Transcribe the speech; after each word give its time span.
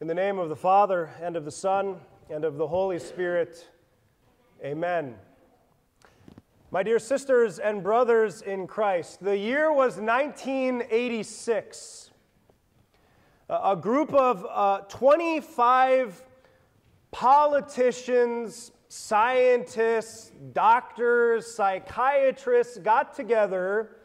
In 0.00 0.06
the 0.06 0.14
name 0.14 0.38
of 0.38 0.48
the 0.48 0.56
Father, 0.56 1.10
and 1.20 1.36
of 1.36 1.44
the 1.44 1.50
Son, 1.50 1.96
and 2.30 2.42
of 2.42 2.56
the 2.56 2.66
Holy 2.66 2.98
Spirit, 2.98 3.68
amen. 4.64 5.14
My 6.70 6.82
dear 6.82 6.98
sisters 6.98 7.58
and 7.58 7.82
brothers 7.82 8.40
in 8.40 8.66
Christ, 8.66 9.22
the 9.22 9.36
year 9.36 9.70
was 9.70 9.98
1986. 9.98 12.12
A 13.50 13.76
group 13.76 14.14
of 14.14 14.46
uh, 14.48 14.78
25 14.88 16.24
politicians, 17.10 18.72
scientists, 18.88 20.32
doctors, 20.54 21.46
psychiatrists 21.46 22.78
got 22.78 23.14
together 23.14 23.99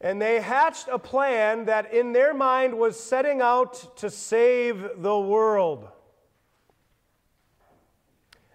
and 0.00 0.20
they 0.20 0.40
hatched 0.40 0.88
a 0.90 0.98
plan 0.98 1.66
that, 1.66 1.92
in 1.92 2.12
their 2.12 2.32
mind, 2.32 2.78
was 2.78 2.98
setting 2.98 3.42
out 3.42 3.96
to 3.98 4.08
save 4.08 5.02
the 5.02 5.18
world. 5.18 5.88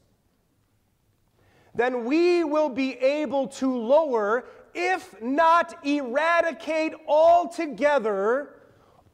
then 1.75 2.05
we 2.05 2.45
will 2.45 2.69
be 2.69 2.95
able 2.95 3.49
to 3.49 3.77
lower, 3.77 4.47
if 4.75 5.21
not 5.21 5.85
eradicate 5.85 6.95
altogether, 7.07 8.55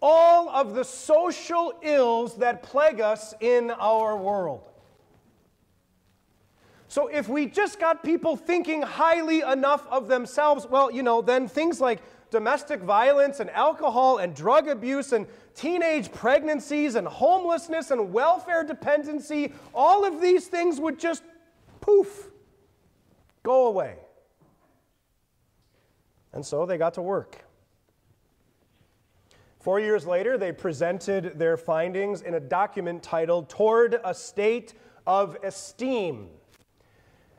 all 0.01 0.49
of 0.51 0.75
the 0.75 0.85
social 0.85 1.73
ills 1.83 2.37
that 2.37 2.63
plague 2.63 3.01
us 3.01 3.35
in 3.41 3.71
our 3.71 4.17
world. 4.17 4.69
So, 6.89 7.07
if 7.07 7.27
we 7.27 7.47
just 7.47 7.81
got 7.81 8.05
people 8.05 8.37
thinking 8.37 8.83
highly 8.83 9.41
enough 9.41 9.87
of 9.91 10.09
themselves, 10.09 10.67
well, 10.69 10.91
you 10.91 11.03
know, 11.03 11.23
then 11.23 11.49
things 11.49 11.81
like 11.81 12.03
domestic 12.33 12.81
violence 12.81 13.39
and 13.39 13.51
alcohol 13.51 14.19
and 14.19 14.35
drug 14.35 14.67
abuse 14.67 15.13
and 15.13 15.27
teenage 15.55 16.11
pregnancies 16.11 16.97
and 16.97 17.07
homelessness 17.07 17.93
and 17.93 18.13
welfare 18.13 18.65
dependency, 18.65 19.53
all 19.73 20.05
of 20.05 20.21
these 20.21 20.49
things 20.49 20.81
would 20.81 20.99
just 20.99 21.23
poof, 21.81 22.31
go 23.45 23.67
away. 23.67 23.97
And 26.33 26.45
so 26.45 26.65
they 26.65 26.79
got 26.79 26.95
to 26.95 27.03
work. 27.03 27.45
Four 29.61 29.79
years 29.79 30.07
later, 30.07 30.39
they 30.39 30.51
presented 30.51 31.39
their 31.39 31.57
findings 31.57 32.23
in 32.23 32.35
a 32.35 32.41
document 32.41 33.03
titled 33.03 33.51
Toward 33.51 34.01
a 34.03 34.15
State 34.15 34.75
of 35.07 35.37
Esteem. 35.45 36.31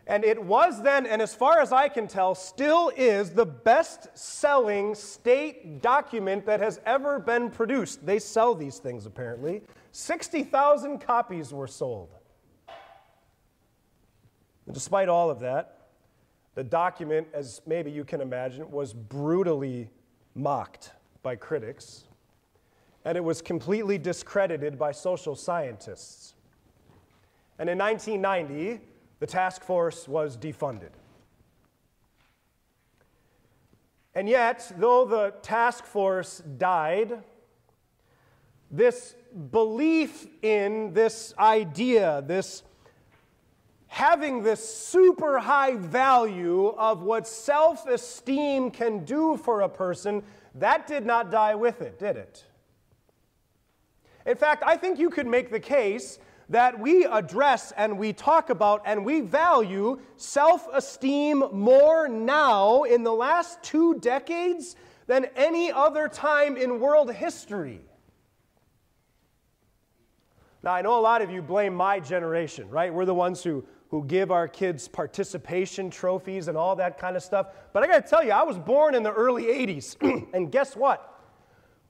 And 0.06 0.26
it 0.26 0.44
was 0.44 0.82
then, 0.82 1.06
and 1.06 1.22
as 1.22 1.34
far 1.34 1.62
as 1.62 1.72
I 1.72 1.88
can 1.88 2.08
tell, 2.08 2.36
still 2.36 2.92
is 2.98 3.30
the 3.30 3.46
best 3.46 4.10
selling 4.18 4.96
state 4.96 5.82
document 5.82 6.46
that 6.46 6.60
has 6.60 6.82
ever 6.86 7.20
been 7.20 7.50
produced. 7.50 8.06
They 8.06 8.20
sell 8.20 8.54
these 8.54 8.80
things 8.80 9.06
apparently. 9.06 9.62
60,000 9.94 11.00
copies 11.00 11.54
were 11.54 11.68
sold. 11.68 12.10
And 14.66 14.74
despite 14.74 15.08
all 15.08 15.30
of 15.30 15.40
that, 15.40 15.88
the 16.56 16.64
document, 16.64 17.28
as 17.34 17.62
maybe 17.66 17.90
you 17.90 18.04
can 18.04 18.20
imagine, 18.20 18.70
was 18.70 18.94
brutally 18.94 19.90
mocked 20.36 20.92
by 21.22 21.36
critics, 21.36 22.04
and 23.06 23.18
it 23.18 23.24
was 23.24 23.42
completely 23.42 23.98
discredited 23.98 24.78
by 24.78 24.92
social 24.92 25.36
scientists. 25.36 26.36
And 27.58 27.70
in 27.70 27.78
1990, 27.78 28.82
the 29.24 29.28
task 29.28 29.64
force 29.64 30.06
was 30.06 30.36
defunded. 30.36 30.90
And 34.14 34.28
yet, 34.28 34.70
though 34.78 35.06
the 35.06 35.34
task 35.42 35.86
force 35.86 36.40
died, 36.58 37.24
this 38.70 39.16
belief 39.50 40.28
in 40.42 40.92
this 40.94 41.34
idea, 41.40 42.22
this 42.28 42.64
having 43.88 44.44
this 44.44 44.62
super 44.62 45.40
high 45.40 45.78
value 45.78 46.76
of 46.78 47.04
what 47.04 47.26
self 47.26 47.88
esteem 47.88 48.72
can 48.72 49.06
do 49.06 49.38
for 49.38 49.62
a 49.62 49.70
person, 49.70 50.22
that 50.56 50.86
did 50.86 51.06
not 51.06 51.32
die 51.32 51.56
with 51.56 51.82
it, 51.82 51.98
did 51.98 52.18
it? 52.18 52.44
In 54.26 54.36
fact, 54.36 54.64
I 54.68 54.76
think 54.76 55.00
you 55.00 55.10
could 55.10 55.28
make 55.28 55.50
the 55.50 55.62
case 55.62 56.20
that 56.50 56.80
we 56.80 57.06
address 57.06 57.72
and 57.78 57.98
we 57.98 58.14
talk 58.14 58.50
about 58.50 58.82
and 58.86 59.06
we 59.06 59.22
value 59.22 60.00
self 60.18 60.68
esteem 60.74 61.44
more 61.52 62.08
now 62.08 62.84
in 62.84 63.04
the 63.04 63.14
last 63.14 63.62
two 63.64 63.96
decades 64.00 64.76
than 65.08 65.26
any 65.36 65.72
other 65.72 66.08
time 66.08 66.58
in 66.58 66.80
world 66.80 67.12
history. 67.14 67.82
Now, 70.64 70.74
I 70.74 70.82
know 70.82 70.98
a 70.98 71.02
lot 71.02 71.22
of 71.22 71.30
you 71.30 71.42
blame 71.42 71.76
my 71.76 72.00
generation, 72.00 72.70
right? 72.70 72.94
We're 72.94 73.06
the 73.06 73.14
ones 73.14 73.44
who, 73.44 73.66
who 73.90 74.06
give 74.06 74.32
our 74.32 74.48
kids 74.48 74.88
participation 74.88 75.90
trophies 75.90 76.48
and 76.48 76.58
all 76.58 76.76
that 76.78 76.98
kind 76.98 77.18
of 77.18 77.24
stuff. 77.24 77.48
But 77.74 77.84
I 77.84 77.88
got 77.88 78.06
to 78.06 78.10
tell 78.10 78.24
you, 78.24 78.32
I 78.32 78.44
was 78.44 78.58
born 78.58 78.96
in 78.96 79.04
the 79.04 79.12
early 79.12 79.44
80s. 79.44 80.28
and 80.34 80.50
guess 80.52 80.76
what? 80.78 81.10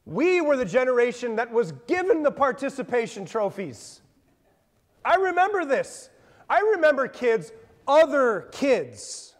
We 0.05 0.41
were 0.41 0.57
the 0.57 0.65
generation 0.65 1.35
that 1.35 1.51
was 1.51 1.71
given 1.87 2.23
the 2.23 2.31
participation 2.31 3.25
trophies. 3.25 4.01
I 5.05 5.15
remember 5.15 5.65
this. 5.65 6.09
I 6.49 6.59
remember 6.75 7.07
kids, 7.07 7.51
other 7.87 8.49
kids, 8.51 9.33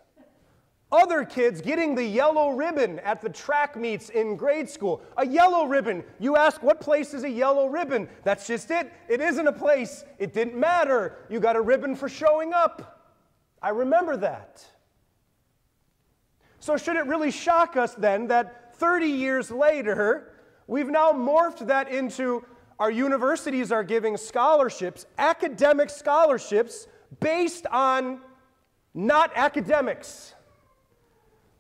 other 0.94 1.26
kids 1.26 1.60
getting 1.60 1.96
the 1.96 2.04
yellow 2.04 2.52
ribbon 2.52 3.00
at 3.00 3.20
the 3.20 3.30
track 3.30 3.76
meets 3.76 4.10
in 4.10 4.36
grade 4.36 4.70
school. 4.70 5.02
A 5.18 5.26
yellow 5.26 5.66
ribbon. 5.66 6.04
You 6.20 6.38
ask, 6.38 6.62
what 6.62 6.80
place 6.80 7.16
is 7.16 7.24
a 7.24 7.30
yellow 7.30 7.68
ribbon? 7.68 8.08
That's 8.24 8.46
just 8.46 8.70
it. 8.70 8.94
It 9.10 9.20
isn't 9.20 9.48
a 9.48 9.52
place. 9.52 10.06
It 10.20 10.34
didn't 10.34 10.56
matter. 10.56 11.18
You 11.30 11.40
got 11.40 11.56
a 11.56 11.62
ribbon 11.62 11.96
for 11.96 12.08
showing 12.08 12.54
up. 12.54 13.02
I 13.60 13.70
remember 13.70 14.18
that. 14.18 14.64
So, 16.60 16.78
should 16.78 16.96
it 16.96 17.08
really 17.08 17.32
shock 17.32 17.76
us 17.76 17.96
then 17.96 18.28
that 18.28 18.76
30 18.76 19.08
years 19.08 19.50
later, 19.50 20.32
we've 20.68 20.90
now 20.90 21.12
morphed 21.12 21.66
that 21.68 21.90
into 21.90 22.46
our 22.84 22.92
universities 22.92 23.72
are 23.72 23.82
giving 23.82 24.18
scholarships, 24.18 25.06
academic 25.18 25.90
scholarships, 25.90 26.86
based 27.22 27.66
on 27.68 28.20
not 28.94 29.32
academics. 29.36 30.34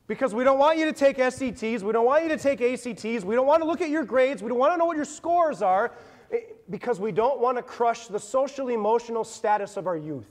Because 0.05 0.33
we 0.33 0.43
don't 0.43 0.59
want 0.59 0.77
you 0.77 0.83
to 0.83 0.91
take 0.91 1.19
SATs, 1.19 1.81
we 1.81 1.93
don't 1.93 2.05
want 2.05 2.23
you 2.23 2.29
to 2.29 2.37
take 2.37 2.59
ACTs, 2.59 3.23
we 3.23 3.35
don't 3.35 3.47
want 3.47 3.61
to 3.61 3.65
look 3.65 3.79
at 3.79 3.87
your 3.87 4.03
grades, 4.03 4.43
we 4.43 4.49
don't 4.49 4.57
want 4.57 4.73
to 4.73 4.77
know 4.77 4.83
what 4.83 4.97
your 4.97 5.05
scores 5.05 5.61
are, 5.61 5.93
eh, 6.33 6.39
because 6.69 6.99
we 6.99 7.13
don't 7.13 7.39
want 7.39 7.55
to 7.55 7.63
crush 7.63 8.07
the 8.07 8.19
social 8.19 8.67
emotional 8.67 9.23
status 9.23 9.77
of 9.77 9.87
our 9.87 9.95
youth. 9.95 10.27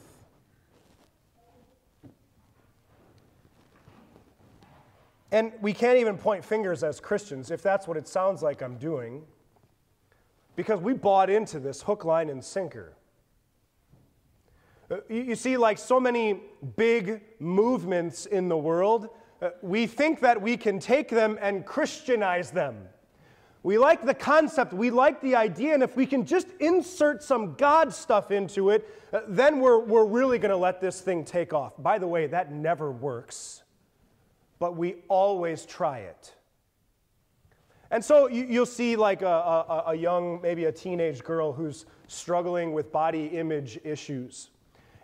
And 5.31 5.53
we 5.63 5.73
can't 5.73 5.97
even 5.97 6.19
point 6.19 6.45
fingers 6.45 6.85
as 6.85 7.01
Christians 7.01 7.51
if 7.51 7.63
that's 7.63 7.89
what 7.89 7.97
it 7.97 8.07
sounds 8.07 8.43
like 8.43 8.61
I'm 8.61 8.77
doing 8.77 9.23
because 10.57 10.81
we 10.81 10.93
bought 10.93 11.31
into 11.31 11.59
this 11.59 11.83
hook, 11.83 12.05
line, 12.05 12.29
and 12.29 12.45
sinker. 12.45 12.95
Uh, 14.91 14.97
you 15.09 15.35
see, 15.35 15.57
like 15.57 15.79
so 15.79 15.99
many 15.99 16.41
big 16.77 17.23
movements 17.39 18.27
in 18.27 18.49
the 18.49 18.57
world, 18.57 19.09
uh, 19.41 19.51
we 19.63 19.87
think 19.87 20.21
that 20.21 20.41
we 20.41 20.57
can 20.57 20.79
take 20.79 21.09
them 21.09 21.39
and 21.41 21.65
Christianize 21.65 22.51
them. 22.51 22.89
We 23.63 23.79
like 23.79 24.05
the 24.05 24.15
concept, 24.15 24.73
we 24.73 24.91
like 24.91 25.21
the 25.21 25.37
idea, 25.37 25.73
and 25.75 25.83
if 25.83 25.97
we 25.97 26.05
can 26.05 26.27
just 26.27 26.49
insert 26.59 27.23
some 27.23 27.55
God 27.55 27.95
stuff 27.95 28.33
into 28.33 28.71
it, 28.71 28.89
uh, 29.13 29.21
then 29.29 29.61
we're, 29.61 29.79
we're 29.79 30.05
really 30.05 30.39
going 30.39 30.51
to 30.51 30.57
let 30.57 30.81
this 30.81 31.01
thing 31.01 31.25
take 31.25 31.55
off. 31.55 31.73
By 31.79 31.99
the 31.99 32.09
way, 32.09 32.27
that 32.27 32.53
never 32.53 32.91
works, 32.91 33.63
but 34.59 34.77
we 34.77 34.97
always 35.09 35.65
try 35.65 36.01
it. 36.01 36.35
And 37.93 38.03
so 38.03 38.27
you, 38.27 38.61
will 38.61 38.67
see 38.67 38.97
like 38.97 39.21
a, 39.21 39.27
a, 39.27 39.85
a 39.89 39.95
young, 39.95 40.41
maybe 40.41 40.65
a 40.65 40.73
teenage 40.73 41.23
girl 41.23 41.53
who's 41.53 41.85
struggling 42.09 42.73
with 42.73 42.91
body 42.91 43.27
image 43.27 43.79
issues. 43.85 44.49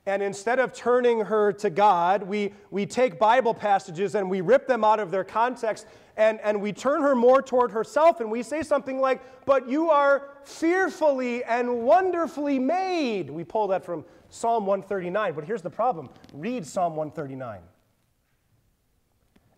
And 0.07 0.23
instead 0.23 0.59
of 0.59 0.73
turning 0.73 1.21
her 1.21 1.53
to 1.53 1.69
God, 1.69 2.23
we, 2.23 2.55
we 2.71 2.87
take 2.87 3.19
Bible 3.19 3.53
passages 3.53 4.15
and 4.15 4.31
we 4.31 4.41
rip 4.41 4.67
them 4.67 4.85
out 4.85 5.01
of 5.01 5.11
their 5.11 5.23
context 5.23 5.87
and, 6.17 6.41
and 6.43 6.63
we 6.63 6.73
turn 6.73 7.03
her 7.03 7.15
more 7.15 7.43
toward 7.43 7.71
herself 7.71 8.21
and 8.21 8.31
we 8.31 8.43
say 8.43 8.63
something 8.63 8.99
like, 8.99 9.21
But 9.45 9.69
you 9.69 9.91
are 9.91 10.31
fearfully 10.45 11.45
and 11.45 11.83
wonderfully 11.83 12.59
made. 12.59 13.29
We 13.29 13.45
pull 13.45 13.69
that 13.69 13.85
from 13.85 14.03
Psalm 14.31 14.65
139. 14.65 15.35
But 15.35 15.45
here's 15.45 15.61
the 15.61 15.69
problem 15.69 16.09
read 16.33 16.67
Psalm 16.67 16.97
139. 16.97 17.61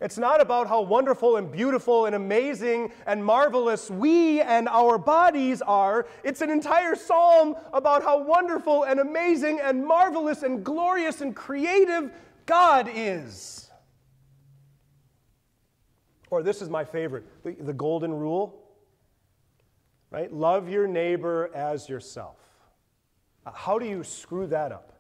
It's 0.01 0.17
not 0.17 0.41
about 0.41 0.67
how 0.67 0.81
wonderful 0.81 1.37
and 1.37 1.53
beautiful 1.53 2.07
and 2.07 2.15
amazing 2.15 2.91
and 3.07 3.23
marvelous 3.23 3.91
we 3.91 4.41
and 4.41 4.67
our 4.69 4.97
bodies 4.97 5.61
are. 5.61 6.07
It's 6.25 6.41
an 6.41 6.51
entire 6.51 6.95
psalm 6.95 7.55
about 7.73 8.03
how 8.03 8.23
wonderful 8.23 8.85
and 8.85 8.99
amazing 8.99 9.61
and 9.61 9.85
marvelous 9.87 10.43
and 10.43 10.65
glorious 10.65 11.21
and 11.21 11.37
creative 11.37 12.11
God 12.47 12.89
is. 12.93 13.71
Or 16.31 16.43
this 16.43 16.63
is 16.63 16.71
my 16.71 16.85
favorite 16.85 17.27
the, 17.45 17.53
the 17.61 17.75
golden 17.75 18.15
rule, 18.15 18.63
right? 20.11 20.33
Love 20.33 20.69
your 20.69 20.87
neighbor 20.87 21.51
as 21.55 21.89
yourself. 21.89 22.37
Uh, 23.45 23.51
how 23.53 23.79
do 23.79 23.87
you 23.87 24.03
screw 24.03 24.47
that 24.47 24.73
up? 24.73 25.00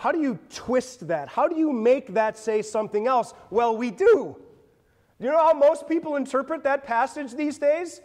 How 0.00 0.12
do 0.12 0.18
you 0.18 0.38
twist 0.48 1.08
that? 1.08 1.28
How 1.28 1.46
do 1.46 1.56
you 1.56 1.74
make 1.74 2.14
that 2.14 2.38
say 2.38 2.62
something 2.62 3.06
else? 3.06 3.34
Well, 3.50 3.76
we 3.76 3.90
do. 3.90 4.34
Do 5.20 5.26
You 5.26 5.30
know 5.30 5.44
how 5.44 5.52
most 5.52 5.86
people 5.86 6.16
interpret 6.16 6.62
that 6.62 6.86
passage 6.86 7.34
these 7.34 7.58
days? 7.58 8.00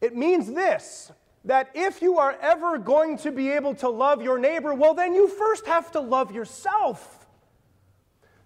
It 0.00 0.14
means 0.14 0.52
this 0.52 1.10
that 1.46 1.68
if 1.74 2.00
you 2.00 2.18
are 2.18 2.38
ever 2.40 2.78
going 2.78 3.18
to 3.18 3.32
be 3.32 3.50
able 3.50 3.74
to 3.74 3.88
love 3.88 4.22
your 4.22 4.38
neighbor, 4.38 4.72
well, 4.72 4.94
then 4.94 5.12
you 5.12 5.26
first 5.26 5.66
have 5.66 5.90
to 5.90 6.00
love 6.00 6.30
yourself. 6.30 7.26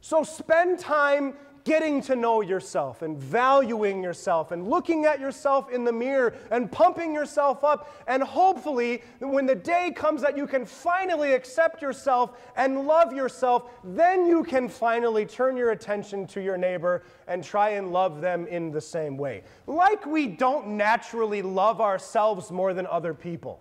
So 0.00 0.22
spend 0.22 0.78
time 0.78 1.34
getting 1.64 2.02
to 2.02 2.14
know 2.14 2.43
yourself 2.43 3.00
and 3.00 3.19
valuing 3.19 4.02
yourself 4.02 4.52
and 4.52 4.69
looking 4.69 5.06
at 5.06 5.19
yourself 5.19 5.70
in 5.70 5.82
the 5.82 5.93
mirror 5.93 6.34
and 6.50 6.70
pumping 6.70 7.14
yourself 7.14 7.64
up. 7.64 7.94
And 8.06 8.22
hopefully, 8.22 9.02
when 9.19 9.46
the 9.46 9.55
day 9.55 9.90
comes 9.90 10.20
that 10.22 10.37
you 10.37 10.46
can 10.46 10.66
finally 10.66 11.32
accept 11.32 11.81
yourself 11.81 12.38
and 12.56 12.87
love 12.87 13.12
yourself, 13.14 13.70
then 13.82 14.26
you 14.26 14.44
can 14.44 14.69
finally 14.69 15.25
turn 15.25 15.56
your 15.56 15.70
attention 15.70 16.26
to 16.28 16.43
your 16.43 16.58
neighbor 16.58 17.02
and 17.26 17.43
try 17.43 17.70
and 17.70 17.93
love 17.93 18.20
them 18.20 18.46
in 18.46 18.70
the 18.70 18.81
same 18.81 19.16
way. 19.16 19.43
Like 19.66 20.05
we 20.05 20.26
don't 20.26 20.69
naturally 20.69 21.40
love 21.40 21.81
ourselves 21.81 22.50
more 22.50 22.75
than 22.75 22.87
other 22.87 23.14
people. 23.14 23.61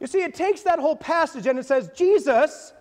You 0.00 0.06
see, 0.06 0.22
it 0.22 0.34
takes 0.34 0.62
that 0.62 0.78
whole 0.78 0.96
passage 0.96 1.46
and 1.46 1.58
it 1.58 1.64
says, 1.64 1.90
Jesus 1.96 2.74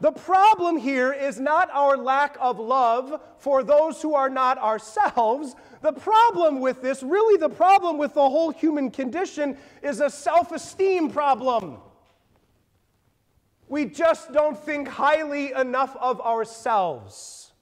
the 0.00 0.12
problem 0.12 0.78
here 0.78 1.12
is 1.12 1.38
not 1.38 1.70
our 1.72 1.96
lack 1.96 2.36
of 2.40 2.58
love 2.58 3.20
for 3.36 3.62
those 3.62 4.00
who 4.00 4.14
are 4.14 4.30
not 4.30 4.56
ourselves. 4.56 5.54
The 5.82 5.92
problem 5.92 6.60
with 6.60 6.80
this, 6.80 7.02
really, 7.02 7.36
the 7.36 7.50
problem 7.50 7.98
with 7.98 8.14
the 8.14 8.28
whole 8.28 8.50
human 8.50 8.90
condition, 8.90 9.58
is 9.82 10.00
a 10.00 10.08
self 10.08 10.52
esteem 10.52 11.10
problem. 11.10 11.78
We 13.68 13.84
just 13.84 14.32
don't 14.32 14.58
think 14.58 14.88
highly 14.88 15.52
enough 15.52 15.96
of 16.00 16.20
ourselves. 16.20 17.52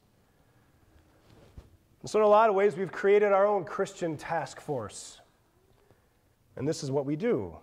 so, 2.06 2.20
in 2.20 2.24
a 2.24 2.28
lot 2.28 2.48
of 2.48 2.54
ways, 2.54 2.76
we've 2.76 2.92
created 2.92 3.32
our 3.32 3.46
own 3.46 3.64
Christian 3.64 4.16
task 4.16 4.60
force. 4.60 5.20
And 6.56 6.66
this 6.66 6.82
is 6.82 6.90
what 6.90 7.04
we 7.04 7.16
do 7.16 7.56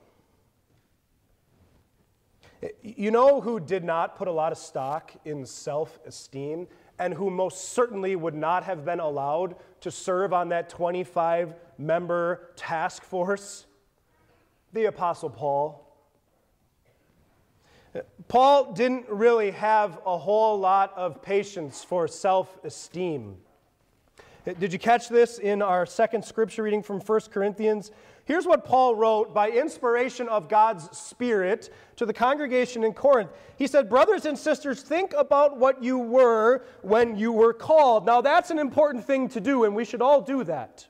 you 2.82 3.12
know 3.12 3.42
who 3.42 3.60
did 3.60 3.84
not 3.84 4.16
put 4.16 4.28
a 4.28 4.32
lot 4.32 4.52
of 4.52 4.58
stock 4.58 5.14
in 5.26 5.46
self 5.46 6.00
esteem 6.06 6.68
and 7.00 7.14
who 7.14 7.30
most 7.30 7.70
certainly 7.74 8.16
would 8.16 8.36
not 8.36 8.64
have 8.64 8.86
been 8.86 9.00
allowed 9.00 9.56
to 9.82 9.92
serve 9.92 10.34
on 10.34 10.50
that 10.50 10.70
25 10.70 11.54
member 11.78 12.50
task 12.56 13.04
force? 13.04 13.66
The 14.74 14.86
Apostle 14.86 15.30
Paul. 15.30 15.82
Paul 18.28 18.74
didn't 18.74 19.08
really 19.10 19.52
have 19.52 20.00
a 20.06 20.18
whole 20.18 20.60
lot 20.60 20.94
of 20.96 21.22
patience 21.22 21.84
for 21.84 22.08
self 22.08 22.58
esteem. 22.64 23.38
Did 24.60 24.72
you 24.72 24.80
catch 24.80 25.10
this 25.10 25.40
in 25.40 25.62
our 25.62 25.86
second 25.86 26.24
scripture 26.24 26.64
reading 26.64 26.84
from 26.84 27.00
1 27.00 27.20
Corinthians? 27.32 27.92
Here's 28.26 28.48
what 28.48 28.66
Paul 28.66 28.96
wrote 28.96 29.36
by 29.36 29.52
inspiration 29.52 30.28
of 30.28 30.50
God's 30.50 30.96
Spirit 30.98 31.72
to 31.96 32.08
the 32.08 32.14
congregation 32.14 32.84
in 32.84 32.94
Corinth. 32.94 33.30
He 33.56 33.68
said, 33.68 33.88
Brothers 33.88 34.26
and 34.26 34.36
sisters, 34.38 34.82
think 34.82 35.14
about 35.16 35.58
what 35.58 35.84
you 35.84 36.00
were 36.00 36.66
when 36.82 37.16
you 37.18 37.32
were 37.32 37.54
called. 37.54 38.06
Now, 38.06 38.22
that's 38.22 38.50
an 38.50 38.58
important 38.58 39.06
thing 39.06 39.30
to 39.30 39.40
do, 39.40 39.64
and 39.64 39.76
we 39.76 39.86
should 39.86 40.02
all 40.02 40.22
do 40.22 40.44
that. 40.46 40.88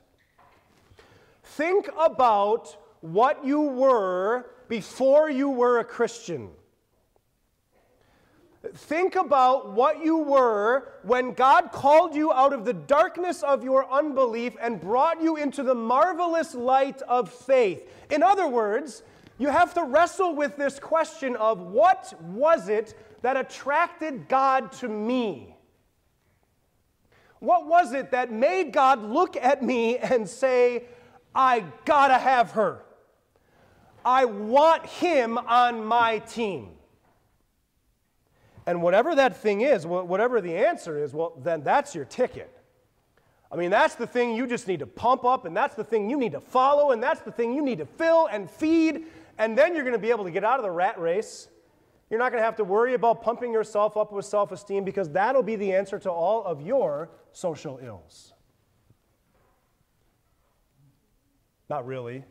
Think 1.42 1.88
about 1.98 2.74
what 3.02 3.44
you 3.44 3.60
were 3.60 4.50
before 4.68 5.30
you 5.30 5.50
were 5.50 5.78
a 5.78 5.84
Christian. 5.84 6.48
Think 8.74 9.16
about 9.16 9.72
what 9.72 10.04
you 10.04 10.18
were 10.18 10.88
when 11.02 11.32
God 11.32 11.72
called 11.72 12.14
you 12.14 12.32
out 12.32 12.52
of 12.52 12.64
the 12.64 12.72
darkness 12.72 13.42
of 13.42 13.62
your 13.62 13.90
unbelief 13.92 14.56
and 14.60 14.80
brought 14.80 15.22
you 15.22 15.36
into 15.36 15.62
the 15.62 15.74
marvelous 15.74 16.54
light 16.54 17.02
of 17.02 17.30
faith. 17.30 17.88
In 18.10 18.22
other 18.22 18.48
words, 18.48 19.02
you 19.38 19.48
have 19.48 19.74
to 19.74 19.84
wrestle 19.84 20.34
with 20.34 20.56
this 20.56 20.78
question 20.78 21.36
of 21.36 21.60
what 21.60 22.14
was 22.22 22.68
it 22.68 22.94
that 23.22 23.36
attracted 23.36 24.28
God 24.28 24.72
to 24.72 24.88
me? 24.88 25.56
What 27.40 27.66
was 27.66 27.92
it 27.92 28.10
that 28.12 28.32
made 28.32 28.72
God 28.72 29.02
look 29.02 29.36
at 29.36 29.62
me 29.62 29.98
and 29.98 30.28
say, 30.28 30.84
I 31.34 31.64
gotta 31.84 32.18
have 32.18 32.52
her? 32.52 32.82
I 34.04 34.24
want 34.24 34.86
him 34.86 35.36
on 35.36 35.84
my 35.84 36.20
team. 36.20 36.75
And 38.66 38.82
whatever 38.82 39.14
that 39.14 39.36
thing 39.36 39.60
is, 39.60 39.86
whatever 39.86 40.40
the 40.40 40.56
answer 40.56 40.98
is, 41.02 41.12
well, 41.12 41.34
then 41.42 41.62
that's 41.62 41.94
your 41.94 42.04
ticket. 42.04 42.52
I 43.50 43.54
mean, 43.54 43.70
that's 43.70 43.94
the 43.94 44.08
thing 44.08 44.34
you 44.34 44.46
just 44.46 44.66
need 44.66 44.80
to 44.80 44.86
pump 44.86 45.24
up, 45.24 45.44
and 45.44 45.56
that's 45.56 45.76
the 45.76 45.84
thing 45.84 46.10
you 46.10 46.18
need 46.18 46.32
to 46.32 46.40
follow, 46.40 46.90
and 46.90 47.00
that's 47.00 47.20
the 47.20 47.30
thing 47.30 47.54
you 47.54 47.62
need 47.62 47.78
to 47.78 47.86
fill 47.86 48.26
and 48.26 48.50
feed, 48.50 49.04
and 49.38 49.56
then 49.56 49.74
you're 49.74 49.84
going 49.84 49.94
to 49.94 50.00
be 50.00 50.10
able 50.10 50.24
to 50.24 50.32
get 50.32 50.42
out 50.42 50.58
of 50.58 50.64
the 50.64 50.70
rat 50.70 50.98
race. 50.98 51.46
You're 52.10 52.18
not 52.18 52.32
going 52.32 52.40
to 52.40 52.44
have 52.44 52.56
to 52.56 52.64
worry 52.64 52.94
about 52.94 53.22
pumping 53.22 53.52
yourself 53.52 53.96
up 53.96 54.12
with 54.12 54.24
self 54.24 54.50
esteem 54.50 54.84
because 54.84 55.10
that'll 55.10 55.42
be 55.42 55.56
the 55.56 55.72
answer 55.72 55.98
to 56.00 56.10
all 56.10 56.44
of 56.44 56.60
your 56.60 57.10
social 57.32 57.78
ills. 57.82 58.32
Not 61.68 61.86
really. 61.86 62.24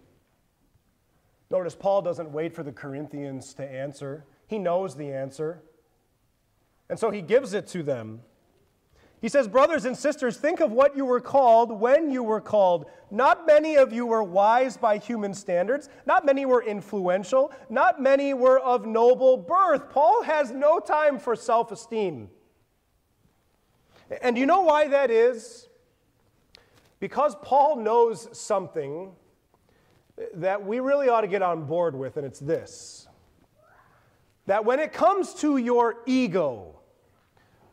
Notice 1.50 1.76
Paul 1.76 2.02
doesn't 2.02 2.32
wait 2.32 2.54
for 2.54 2.64
the 2.64 2.72
Corinthians 2.72 3.54
to 3.56 3.64
answer, 3.64 4.26
he 4.48 4.60
knows 4.60 4.96
the 4.96 5.12
answer. 5.12 5.62
And 6.90 7.00
so 7.00 7.10
he 7.10 7.22
gives 7.22 7.54
it 7.54 7.68
to 7.68 7.84
them. 7.84 8.22
He 9.22 9.30
says, 9.30 9.48
Brothers 9.48 9.86
and 9.86 9.98
sisters, 9.98 10.38
think 10.38 10.60
of 10.60 10.72
what 10.72 10.96
you 10.96 11.06
were 11.06 11.22
called 11.22 11.72
when 11.72 12.12
you 12.12 12.22
were 12.22 12.42
called. 12.42 12.86
Not 13.10 13.48
many 13.48 13.76
of 13.76 13.92
you 13.92 14.06
were 14.06 14.24
wise 14.24 14.78
by 14.78 14.98
human 14.98 15.34
standards. 15.34 15.90
Not 16.06 16.26
many 16.26 16.46
were 16.46 16.62
influential. 16.62 17.52
Not 17.70 18.02
many 18.02 18.34
were 18.34 18.60
of 18.60 18.86
noble 18.86 19.38
birth. 19.38 19.90
Paul 19.90 20.22
has 20.24 20.52
no 20.52 20.80
time 20.80 21.18
for 21.18 21.36
self 21.36 21.72
esteem. 21.72 22.30
And 24.22 24.38
you 24.38 24.46
know 24.46 24.62
why 24.62 24.88
that 24.90 25.10
is? 25.10 25.70
Because 27.00 27.36
Paul 27.42 27.78
knows 27.78 28.28
something 28.38 29.12
that 30.36 30.64
we 30.64 30.80
really 30.80 31.10
ought 31.10 31.22
to 31.22 31.28
get 31.28 31.42
on 31.42 31.66
board 31.66 31.96
with, 31.96 32.18
and 32.18 32.26
it's 32.26 32.40
this 32.40 33.05
that 34.46 34.64
when 34.64 34.80
it 34.80 34.94
comes 34.94 35.34
to 35.36 35.58
your 35.58 35.98
ego, 36.06 36.76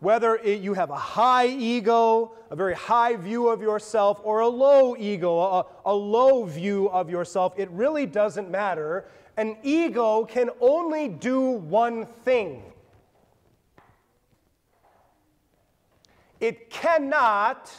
whether 0.00 0.36
it, 0.36 0.60
you 0.60 0.74
have 0.74 0.90
a 0.90 0.96
high 0.96 1.46
ego, 1.46 2.34
a 2.50 2.56
very 2.56 2.74
high 2.74 3.16
view 3.16 3.48
of 3.48 3.62
yourself, 3.62 4.20
or 4.24 4.40
a 4.40 4.48
low 4.48 4.96
ego, 4.96 5.38
a, 5.38 5.66
a 5.86 5.94
low 5.94 6.44
view 6.44 6.88
of 6.90 7.08
yourself, 7.08 7.54
it 7.56 7.70
really 7.70 8.06
doesn't 8.06 8.50
matter. 8.50 9.06
An 9.36 9.56
ego 9.62 10.24
can 10.24 10.50
only 10.60 11.08
do 11.08 11.40
one 11.40 12.04
thing 12.04 12.62
it 16.42 16.70
cannot 16.70 17.70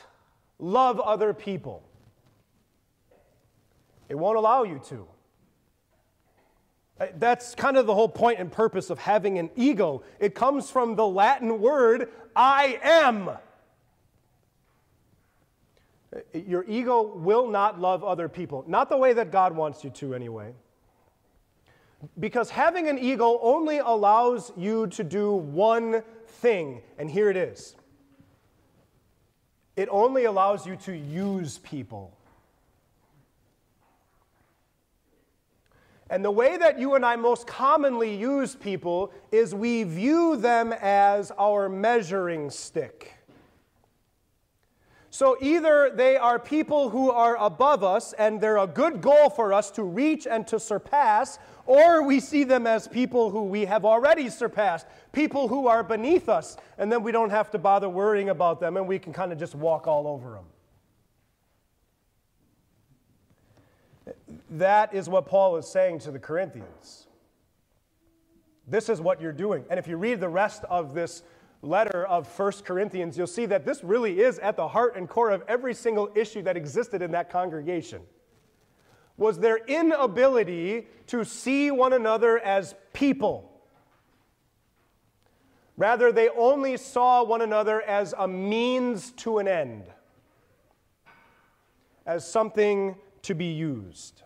love 0.58 0.98
other 1.02 1.34
people. 1.34 1.84
It 4.08 4.16
won't 4.16 4.38
allow 4.38 4.64
you 4.64 4.80
to. 4.88 5.06
Uh, 7.04 7.08
That's 7.18 7.54
kind 7.56 7.76
of 7.78 7.86
the 7.86 7.94
whole 7.94 8.10
point 8.10 8.40
and 8.40 8.52
purpose 8.52 8.90
of 8.90 9.00
having 9.00 9.38
an 9.38 9.50
ego. 9.56 10.04
It 10.20 10.36
comes 10.36 10.70
from 10.70 10.96
the 10.96 11.06
Latin 11.06 11.60
word 11.60 12.10
I 12.36 12.80
am. 12.82 13.30
Uh, 13.30 13.38
Your 16.34 16.64
ego 16.66 17.02
will 17.02 17.48
not 17.50 17.80
love 17.80 18.04
other 18.04 18.30
people, 18.30 18.64
not 18.68 18.90
the 18.90 18.98
way 18.98 19.14
that 19.14 19.32
God 19.32 19.56
wants 19.56 19.84
you 19.84 19.90
to, 19.92 20.14
anyway. 20.14 20.54
Because 22.20 22.50
having 22.50 22.88
an 22.88 23.00
ego 23.00 23.40
only 23.42 23.80
allows 23.80 24.52
you 24.58 24.88
to 24.88 25.04
do 25.04 25.34
one 25.34 26.04
thing, 26.28 26.82
and 26.98 27.10
here 27.10 27.30
it 27.30 27.38
is 27.38 27.76
it 29.76 29.90
only 29.90 30.26
allows 30.26 30.68
you 30.68 30.76
to 30.76 30.96
use 30.96 31.58
people. 31.60 32.16
And 36.10 36.24
the 36.24 36.32
way 36.32 36.58
that 36.58 36.80
you 36.80 36.96
and 36.96 37.06
I 37.06 37.16
most 37.16 37.48
commonly 37.48 38.16
use 38.16 38.56
people 38.56 39.12
is 39.32 39.56
we 39.56 39.84
view 39.84 40.36
them 40.36 40.74
as 40.74 41.32
our 41.40 41.70
measuring 41.70 42.50
stick. 42.50 43.14
So 45.14 45.38
either 45.42 45.92
they 45.94 46.18
are 46.18 46.40
people 46.40 46.90
who 46.90 47.12
are 47.12 47.38
above 47.38 47.84
us 47.84 48.14
and 48.14 48.42
they're 48.42 48.58
a 48.58 48.66
good 48.66 49.00
goal 49.00 49.30
for 49.30 49.54
us 49.54 49.70
to 49.72 49.84
reach 49.84 50.26
and 50.26 50.48
to 50.48 50.60
surpass, 50.60 51.38
or 51.68 52.02
we 52.02 52.20
see 52.20 52.44
them 52.44 52.66
as 52.66 52.88
people 52.88 53.30
who 53.30 53.44
we 53.44 53.66
have 53.66 53.86
already 53.86 54.28
surpassed, 54.28 54.88
people 55.12 55.48
who 55.48 55.68
are 55.68 55.84
beneath 55.84 56.30
us, 56.30 56.58
and 56.80 56.92
then 56.92 57.04
we 57.04 57.12
don't 57.12 57.30
have 57.30 57.52
to 57.52 57.60
bother 57.60 57.88
worrying 57.88 58.30
about 58.30 58.60
them 58.60 58.76
and 58.76 58.88
we 58.88 58.98
can 58.98 59.14
kind 59.14 59.32
of 59.32 59.38
just 59.38 59.54
walk 59.54 59.86
all 59.86 60.08
over 60.08 60.32
them. 60.32 60.46
That 64.54 64.94
is 64.94 65.10
what 65.10 65.26
Paul 65.26 65.58
is 65.58 65.68
saying 65.68 66.00
to 66.00 66.12
the 66.12 66.20
Corinthians. 66.20 67.08
This 68.68 68.88
is 68.88 69.02
what 69.02 69.20
you're 69.20 69.32
doing. 69.32 69.66
And 69.68 69.80
if 69.80 69.88
you 69.88 69.98
read 69.98 70.20
the 70.20 70.30
rest 70.30 70.64
of 70.66 70.94
this 70.94 71.24
letter 71.64 72.06
of 72.06 72.28
1 72.40 72.52
Corinthians, 72.64 73.18
you'll 73.18 73.26
see 73.26 73.48
that 73.48 73.66
this 73.66 73.84
really 73.84 74.22
is 74.22 74.38
at 74.40 74.56
the 74.56 74.68
heart 74.68 74.96
and 74.96 75.10
core 75.10 75.32
of 75.32 75.44
every 75.48 75.74
single 75.74 76.12
issue 76.14 76.44
that 76.44 76.56
existed 76.56 77.02
in 77.02 77.12
that 77.12 77.32
congregation. 77.32 78.04
Was 79.18 79.40
their 79.40 79.58
inability 79.58 80.88
to 81.08 81.26
see 81.26 81.72
one 81.72 81.94
another 81.94 82.38
as 82.38 82.76
people. 82.94 83.50
Rather, 85.78 86.12
they 86.12 86.30
only 86.30 86.78
saw 86.78 87.24
one 87.24 87.42
another 87.42 87.82
as 87.82 88.14
a 88.20 88.28
means 88.28 89.12
to 89.14 89.40
an 89.40 89.48
end, 89.48 89.86
as 92.06 92.30
something 92.30 92.96
to 93.24 93.34
be 93.34 93.46
used. 93.46 94.22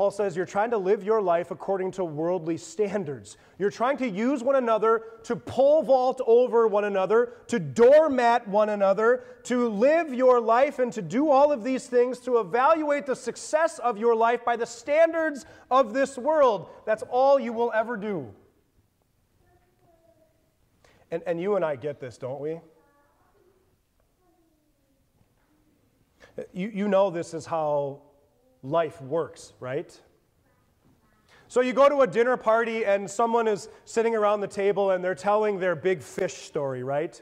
Paul 0.00 0.10
says 0.10 0.34
you're 0.34 0.46
trying 0.46 0.70
to 0.70 0.78
live 0.78 1.04
your 1.04 1.20
life 1.20 1.50
according 1.50 1.90
to 1.90 2.06
worldly 2.06 2.56
standards. 2.56 3.36
You're 3.58 3.70
trying 3.70 3.98
to 3.98 4.08
use 4.08 4.42
one 4.42 4.56
another 4.56 5.02
to 5.24 5.36
pole 5.36 5.82
vault 5.82 6.22
over 6.26 6.66
one 6.66 6.84
another, 6.84 7.34
to 7.48 7.58
doormat 7.58 8.48
one 8.48 8.70
another, 8.70 9.24
to 9.42 9.68
live 9.68 10.14
your 10.14 10.40
life 10.40 10.78
and 10.78 10.90
to 10.94 11.02
do 11.02 11.30
all 11.30 11.52
of 11.52 11.62
these 11.64 11.86
things, 11.86 12.18
to 12.20 12.38
evaluate 12.38 13.04
the 13.04 13.14
success 13.14 13.78
of 13.78 13.98
your 13.98 14.14
life 14.14 14.42
by 14.42 14.56
the 14.56 14.64
standards 14.64 15.44
of 15.70 15.92
this 15.92 16.16
world. 16.16 16.70
That's 16.86 17.02
all 17.10 17.38
you 17.38 17.52
will 17.52 17.70
ever 17.74 17.98
do. 17.98 18.32
And, 21.10 21.22
and 21.26 21.38
you 21.38 21.56
and 21.56 21.64
I 21.64 21.76
get 21.76 22.00
this, 22.00 22.16
don't 22.16 22.40
we? 22.40 22.58
You, 26.54 26.70
you 26.72 26.88
know 26.88 27.10
this 27.10 27.34
is 27.34 27.44
how 27.44 28.00
life 28.62 29.00
works, 29.02 29.52
right? 29.60 29.98
So 31.48 31.60
you 31.60 31.72
go 31.72 31.88
to 31.88 32.02
a 32.02 32.06
dinner 32.06 32.36
party 32.36 32.84
and 32.84 33.10
someone 33.10 33.48
is 33.48 33.68
sitting 33.84 34.14
around 34.14 34.40
the 34.40 34.46
table 34.46 34.92
and 34.92 35.02
they're 35.02 35.14
telling 35.14 35.58
their 35.58 35.74
big 35.74 36.02
fish 36.02 36.34
story, 36.34 36.84
right? 36.84 37.20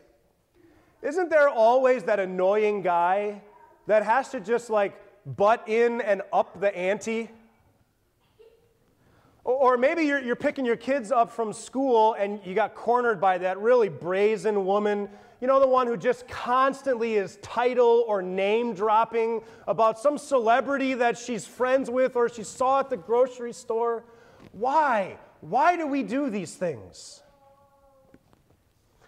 Isn't 1.00 1.30
there 1.30 1.48
always 1.48 2.02
that 2.04 2.20
annoying 2.20 2.82
guy 2.82 3.40
that 3.86 4.02
has 4.02 4.28
to 4.30 4.40
just 4.40 4.68
like 4.68 5.00
butt 5.24 5.66
in 5.68 6.00
and 6.00 6.22
up 6.32 6.60
the 6.60 6.76
ante? 6.76 7.30
Or 9.44 9.78
maybe 9.78 10.02
you're, 10.02 10.20
you're 10.20 10.36
picking 10.36 10.66
your 10.66 10.76
kids 10.76 11.10
up 11.10 11.30
from 11.30 11.54
school 11.54 12.14
and 12.14 12.38
you 12.44 12.54
got 12.54 12.74
cornered 12.74 13.18
by 13.18 13.38
that 13.38 13.58
really 13.58 13.88
brazen 13.88 14.66
woman 14.66 15.08
you 15.40 15.46
know, 15.46 15.60
the 15.60 15.68
one 15.68 15.86
who 15.86 15.96
just 15.96 16.26
constantly 16.26 17.14
is 17.14 17.38
title 17.42 18.04
or 18.08 18.22
name 18.22 18.74
dropping 18.74 19.42
about 19.68 19.98
some 19.98 20.18
celebrity 20.18 20.94
that 20.94 21.16
she's 21.16 21.46
friends 21.46 21.88
with 21.88 22.16
or 22.16 22.28
she 22.28 22.42
saw 22.42 22.80
at 22.80 22.90
the 22.90 22.96
grocery 22.96 23.52
store? 23.52 24.04
Why? 24.52 25.16
Why 25.40 25.76
do 25.76 25.86
we 25.86 26.02
do 26.02 26.28
these 26.28 26.56
things? 26.56 27.22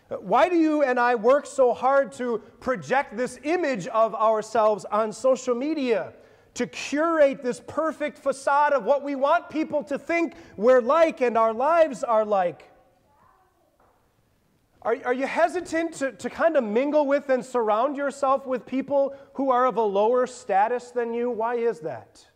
Why 0.09 0.49
do 0.49 0.57
you 0.57 0.83
and 0.83 0.99
I 0.99 1.15
work 1.17 1.47
so 1.47 1.73
hard 1.73 2.13
to 2.13 2.39
project 2.61 3.17
this 3.17 3.39
image 3.45 3.87
of 3.89 4.15
ourselves 4.15 4.85
on 4.85 5.13
social 5.13 5.55
media? 5.55 6.13
To 6.55 6.67
curate 6.67 7.43
this 7.43 7.61
perfect 7.67 8.19
facade 8.19 8.73
of 8.73 8.85
what 8.85 9.03
we 9.05 9.15
want 9.15 9.51
people 9.51 9.85
to 9.85 9.99
think 9.99 10.35
we're 10.57 10.83
like 10.83 11.21
and 11.21 11.39
our 11.39 11.53
lives 11.53 12.03
are 12.03 12.25
like. 12.25 12.70
Are, 14.83 14.97
are 15.05 15.13
you 15.13 15.27
hesitant 15.27 15.93
to, 15.95 16.13
to 16.13 16.31
kind 16.31 16.57
of 16.57 16.65
mingle 16.65 17.07
with 17.07 17.29
and 17.29 17.45
surround 17.45 17.97
yourself 17.97 18.47
with 18.47 18.65
people 18.65 19.15
who 19.35 19.51
are 19.51 19.67
of 19.67 19.77
a 19.77 19.83
lower 19.83 20.27
status 20.27 20.91
than 20.91 21.13
you? 21.13 21.31
Why 21.31 21.57
is 21.57 21.81
that? 21.81 22.27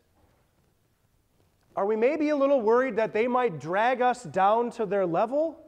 Are 1.75 1.87
we 1.87 1.97
maybe 1.97 2.29
a 2.29 2.37
little 2.37 2.61
worried 2.61 2.97
that 2.97 3.13
they 3.13 3.27
might 3.27 3.59
drag 3.59 4.03
us 4.03 4.25
down 4.25 4.71
to 4.73 4.85
their 4.85 5.07
level? 5.07 5.59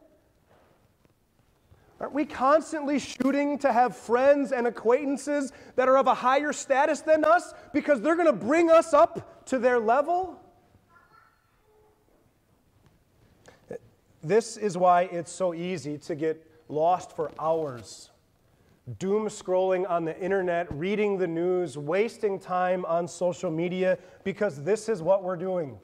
Aren't 1.99 2.13
we 2.13 2.27
constantly 2.27 2.99
shooting 2.99 3.59
to 3.61 3.73
have 3.73 3.97
friends 3.97 4.53
and 4.53 4.67
acquaintances 4.67 5.53
that 5.77 5.89
are 5.89 5.97
of 5.97 6.07
a 6.07 6.15
higher 6.15 6.53
status 6.53 7.01
than 7.01 7.25
us 7.25 7.55
because 7.73 8.03
they're 8.03 8.17
going 8.17 8.27
to 8.27 8.35
bring 8.35 8.71
us 8.71 8.93
up 8.93 9.47
to 9.47 9.59
their 9.59 9.79
level? 9.79 10.39
This 14.23 14.57
is 14.59 14.77
why 14.77 15.03
it's 15.03 15.33
so 15.33 15.55
easy 15.55 15.97
to 15.99 16.15
get 16.15 16.45
lost 16.69 17.15
for 17.15 17.33
hours, 17.39 18.11
doom 18.99 19.29
scrolling 19.29 19.89
on 19.89 20.05
the 20.05 20.19
internet, 20.21 20.73
reading 20.73 21.19
the 21.19 21.27
news, 21.27 21.77
wasting 21.77 22.39
time 22.39 22.85
on 22.85 23.09
social 23.09 23.51
media, 23.51 23.99
because 24.25 24.63
this 24.63 24.89
is 24.89 25.03
what 25.03 25.23
we're 25.23 25.37
doing. 25.37 25.79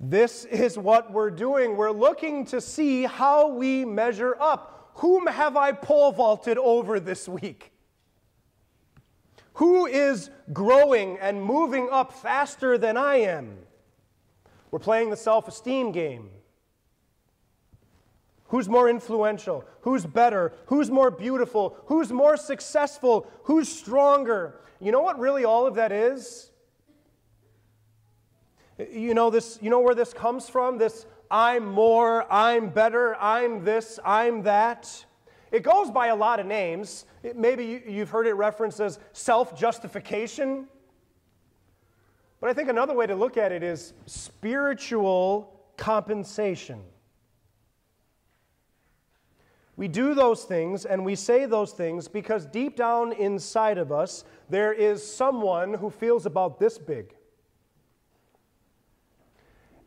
This 0.00 0.44
is 0.46 0.76
what 0.76 1.12
we're 1.12 1.30
doing. 1.30 1.76
We're 1.76 1.92
looking 1.92 2.44
to 2.46 2.60
see 2.60 3.04
how 3.04 3.48
we 3.48 3.84
measure 3.84 4.36
up. 4.40 4.90
Whom 4.96 5.28
have 5.28 5.56
I 5.56 5.72
pole 5.72 6.10
vaulted 6.10 6.58
over 6.58 6.98
this 6.98 7.28
week? 7.28 7.72
Who 9.54 9.86
is 9.86 10.30
growing 10.52 11.18
and 11.18 11.42
moving 11.42 11.88
up 11.90 12.12
faster 12.12 12.78
than 12.78 12.96
I 12.96 13.16
am? 13.16 13.58
We're 14.70 14.80
playing 14.80 15.10
the 15.10 15.16
self 15.16 15.46
esteem 15.46 15.92
game. 15.92 16.30
Who's 18.52 18.68
more 18.68 18.86
influential? 18.86 19.64
Who's 19.80 20.04
better? 20.04 20.52
Who's 20.66 20.90
more 20.90 21.10
beautiful? 21.10 21.74
Who's 21.86 22.12
more 22.12 22.36
successful? 22.36 23.26
Who's 23.44 23.66
stronger? 23.66 24.60
You 24.78 24.92
know 24.92 25.00
what 25.00 25.18
really 25.18 25.46
all 25.46 25.66
of 25.66 25.76
that 25.76 25.90
is? 25.90 26.50
You 28.76 29.14
know 29.14 29.30
this 29.30 29.58
you 29.62 29.70
know 29.70 29.80
where 29.80 29.94
this 29.94 30.12
comes 30.12 30.50
from? 30.50 30.76
This 30.76 31.06
I'm 31.30 31.64
more, 31.64 32.30
I'm 32.30 32.68
better, 32.68 33.16
I'm 33.16 33.64
this, 33.64 33.98
I'm 34.04 34.42
that. 34.42 35.02
It 35.50 35.62
goes 35.62 35.90
by 35.90 36.08
a 36.08 36.14
lot 36.14 36.38
of 36.38 36.44
names. 36.44 37.06
It, 37.22 37.38
maybe 37.38 37.82
you've 37.88 38.10
heard 38.10 38.26
it 38.26 38.34
referenced 38.34 38.80
as 38.80 38.98
self 39.14 39.58
justification. 39.58 40.68
But 42.38 42.50
I 42.50 42.52
think 42.52 42.68
another 42.68 42.92
way 42.92 43.06
to 43.06 43.14
look 43.14 43.38
at 43.38 43.50
it 43.50 43.62
is 43.62 43.94
spiritual 44.04 45.58
compensation. 45.78 46.82
We 49.76 49.88
do 49.88 50.14
those 50.14 50.44
things 50.44 50.84
and 50.84 51.04
we 51.04 51.14
say 51.14 51.46
those 51.46 51.72
things 51.72 52.08
because 52.08 52.46
deep 52.46 52.76
down 52.76 53.12
inside 53.12 53.78
of 53.78 53.90
us, 53.90 54.24
there 54.50 54.72
is 54.72 55.04
someone 55.04 55.74
who 55.74 55.90
feels 55.90 56.26
about 56.26 56.58
this 56.58 56.78
big. 56.78 57.14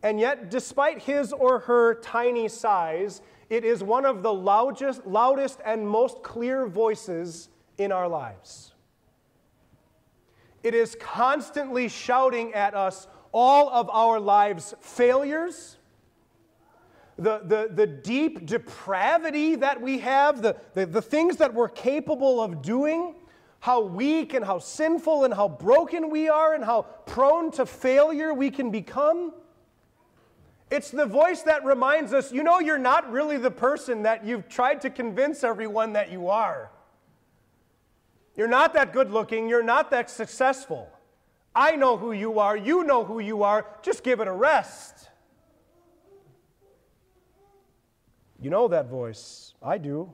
And 0.02 0.20
yet, 0.20 0.52
despite 0.52 1.02
his 1.02 1.34
or 1.34 1.60
her 1.60 1.96
tiny 1.96 2.48
size, 2.48 3.22
it 3.50 3.64
is 3.64 3.84
one 3.84 4.06
of 4.06 4.24
the 4.24 4.34
loudest, 4.34 5.06
loudest 5.06 5.60
and 5.66 5.88
most 5.88 6.24
clear 6.24 6.68
voices 6.68 7.50
in 7.78 7.92
our 7.92 8.08
lives. 8.08 8.74
It 10.64 10.74
is 10.74 10.96
constantly 11.00 11.90
shouting 11.90 12.54
at 12.54 12.74
us 12.74 13.08
all 13.32 13.70
of 13.70 13.90
our 13.90 14.20
lives' 14.20 14.74
failures 14.80 15.78
the, 17.18 17.40
the, 17.46 17.70
the 17.74 17.88
deep 17.88 18.46
depravity 18.46 19.56
that 19.56 19.82
we 19.82 20.00
have, 20.00 20.42
the, 20.42 20.58
the, 20.74 20.86
the 20.86 21.02
things 21.02 21.38
that 21.38 21.54
we're 21.54 21.70
capable 21.70 22.42
of 22.42 22.62
doing, 22.62 23.16
how 23.60 23.82
weak 23.82 24.34
and 24.34 24.46
how 24.46 24.60
sinful 24.60 25.24
and 25.24 25.34
how 25.34 25.48
broken 25.48 26.10
we 26.10 26.30
are 26.30 26.54
and 26.54 26.64
how 26.64 26.84
prone 27.06 27.52
to 27.52 27.66
failure 27.66 28.34
we 28.34 28.52
can 28.52 28.70
become. 28.70 29.34
It's 30.70 30.92
the 30.92 31.06
voice 31.06 31.42
that 31.44 31.64
reminds 31.64 32.14
us 32.14 32.32
you 32.32 32.44
know, 32.44 32.60
you're 32.60 32.78
not 32.78 33.12
really 33.12 33.38
the 33.38 33.52
person 33.52 34.04
that 34.04 34.26
you've 34.26 34.50
tried 34.50 34.82
to 34.82 34.90
convince 34.90 35.44
everyone 35.44 35.94
that 35.94 36.12
you 36.12 36.30
are. 36.30 36.70
You're 38.36 38.50
not 38.50 38.74
that 38.74 38.92
good 38.92 39.12
looking, 39.12 39.48
you're 39.48 39.64
not 39.64 39.92
that 39.92 40.10
successful. 40.10 40.90
I 41.56 41.78
know 41.78 41.96
who 41.96 42.12
you 42.12 42.40
are, 42.40 42.58
you 42.58 42.84
know 42.84 43.06
who 43.06 43.20
you 43.20 43.44
are, 43.44 43.66
just 43.82 44.04
give 44.04 44.20
it 44.20 44.28
a 44.28 44.34
rest. 44.34 44.95
You 48.46 48.52
know 48.52 48.68
that 48.68 48.92
voice. 48.92 49.56
I 49.60 49.80
do. 49.80 50.14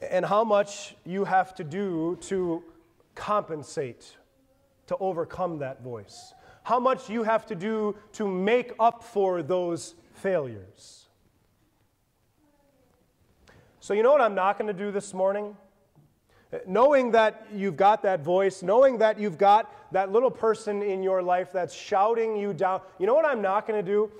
And 0.00 0.24
how 0.24 0.42
much 0.42 0.96
you 1.04 1.24
have 1.24 1.54
to 1.56 1.64
do 1.64 2.16
to 2.22 2.62
compensate, 3.14 4.16
to 4.86 4.96
overcome 4.96 5.58
that 5.58 5.82
voice. 5.82 6.32
How 6.62 6.80
much 6.80 7.10
you 7.10 7.24
have 7.24 7.44
to 7.44 7.54
do 7.54 7.94
to 8.12 8.26
make 8.26 8.72
up 8.80 9.04
for 9.04 9.42
those 9.42 9.94
failures. 10.14 11.08
So, 13.80 13.92
you 13.92 14.02
know 14.02 14.12
what 14.12 14.22
I'm 14.22 14.34
not 14.34 14.58
going 14.58 14.74
to 14.74 14.84
do 14.84 14.92
this 14.92 15.12
morning? 15.12 15.54
Knowing 16.66 17.10
that 17.10 17.46
you've 17.52 17.76
got 17.76 18.02
that 18.04 18.24
voice, 18.24 18.62
knowing 18.62 18.96
that 18.96 19.20
you've 19.20 19.36
got 19.36 19.70
that 19.92 20.10
little 20.10 20.30
person 20.30 20.80
in 20.80 21.02
your 21.02 21.22
life 21.22 21.52
that's 21.52 21.74
shouting 21.74 22.34
you 22.34 22.54
down, 22.54 22.80
you 22.98 23.06
know 23.06 23.14
what 23.14 23.26
I'm 23.26 23.42
not 23.42 23.66
going 23.66 23.84
to 23.84 23.86
do? 23.86 24.10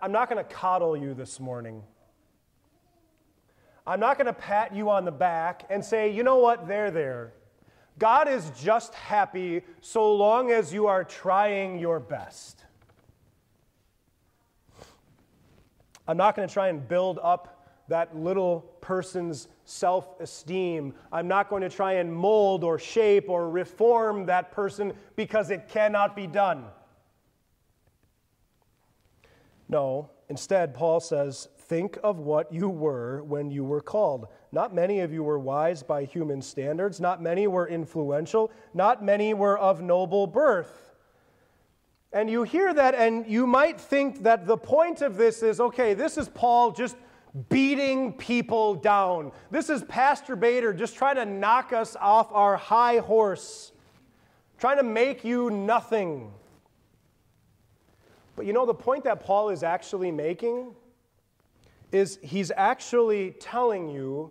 I'm 0.00 0.12
not 0.12 0.28
going 0.30 0.42
to 0.42 0.50
coddle 0.54 0.96
you 0.96 1.14
this 1.14 1.40
morning. 1.40 1.82
I'm 3.86 3.98
not 3.98 4.16
going 4.16 4.26
to 4.26 4.32
pat 4.32 4.74
you 4.74 4.90
on 4.90 5.04
the 5.04 5.12
back 5.12 5.64
and 5.70 5.84
say, 5.84 6.12
you 6.12 6.22
know 6.22 6.36
what, 6.36 6.68
they're 6.68 6.90
there. 6.90 7.32
God 7.98 8.28
is 8.28 8.50
just 8.60 8.94
happy 8.94 9.62
so 9.80 10.14
long 10.14 10.50
as 10.50 10.72
you 10.72 10.86
are 10.86 11.04
trying 11.04 11.78
your 11.78 12.00
best. 12.00 12.64
I'm 16.06 16.16
not 16.16 16.36
going 16.36 16.46
to 16.46 16.52
try 16.52 16.68
and 16.68 16.86
build 16.86 17.18
up 17.22 17.68
that 17.88 18.16
little 18.16 18.60
person's 18.80 19.48
self 19.64 20.20
esteem. 20.20 20.94
I'm 21.10 21.28
not 21.28 21.50
going 21.50 21.62
to 21.62 21.68
try 21.68 21.94
and 21.94 22.12
mold 22.12 22.64
or 22.64 22.78
shape 22.78 23.28
or 23.28 23.50
reform 23.50 24.26
that 24.26 24.52
person 24.52 24.92
because 25.16 25.50
it 25.50 25.68
cannot 25.68 26.16
be 26.16 26.26
done. 26.26 26.64
No, 29.72 30.10
instead, 30.28 30.74
Paul 30.74 31.00
says, 31.00 31.48
think 31.56 31.98
of 32.04 32.18
what 32.18 32.52
you 32.52 32.68
were 32.68 33.22
when 33.22 33.50
you 33.50 33.64
were 33.64 33.80
called. 33.80 34.26
Not 34.52 34.74
many 34.74 35.00
of 35.00 35.14
you 35.14 35.24
were 35.24 35.38
wise 35.38 35.82
by 35.82 36.04
human 36.04 36.42
standards, 36.42 37.00
not 37.00 37.22
many 37.22 37.46
were 37.46 37.66
influential, 37.66 38.52
not 38.74 39.02
many 39.02 39.32
were 39.32 39.58
of 39.58 39.80
noble 39.80 40.26
birth. 40.26 40.94
And 42.12 42.28
you 42.28 42.42
hear 42.42 42.74
that, 42.74 42.94
and 42.94 43.26
you 43.26 43.46
might 43.46 43.80
think 43.80 44.24
that 44.24 44.46
the 44.46 44.58
point 44.58 45.00
of 45.00 45.16
this 45.16 45.42
is 45.42 45.58
okay, 45.58 45.94
this 45.94 46.18
is 46.18 46.28
Paul 46.28 46.72
just 46.72 46.94
beating 47.48 48.12
people 48.12 48.74
down. 48.74 49.32
This 49.50 49.70
is 49.70 49.82
Pastor 49.84 50.36
Bader 50.36 50.74
just 50.74 50.96
trying 50.96 51.16
to 51.16 51.24
knock 51.24 51.72
us 51.72 51.96
off 51.98 52.30
our 52.32 52.58
high 52.58 52.98
horse, 52.98 53.72
trying 54.58 54.76
to 54.76 54.82
make 54.82 55.24
you 55.24 55.48
nothing. 55.48 56.30
But 58.36 58.46
you 58.46 58.52
know, 58.52 58.66
the 58.66 58.74
point 58.74 59.04
that 59.04 59.20
Paul 59.20 59.50
is 59.50 59.62
actually 59.62 60.10
making 60.10 60.74
is 61.90 62.18
he's 62.22 62.50
actually 62.56 63.32
telling 63.32 63.88
you 63.88 64.30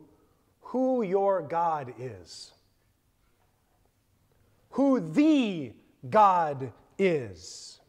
who 0.62 1.04
your 1.04 1.42
God 1.42 1.94
is, 2.00 2.54
who 4.72 5.00
the 5.00 5.74
God 6.10 6.72
is. 6.98 7.80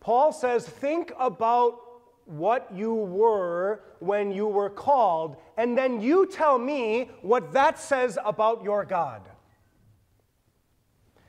Paul 0.00 0.32
says, 0.32 0.66
think 0.66 1.12
about 1.18 1.78
what 2.26 2.68
you 2.74 2.94
were 2.94 3.82
when 3.98 4.30
you 4.32 4.46
were 4.46 4.70
called, 4.70 5.36
and 5.56 5.76
then 5.76 6.00
you 6.00 6.26
tell 6.26 6.58
me 6.58 7.10
what 7.22 7.52
that 7.52 7.78
says 7.78 8.18
about 8.24 8.62
your 8.62 8.84
God. 8.84 9.22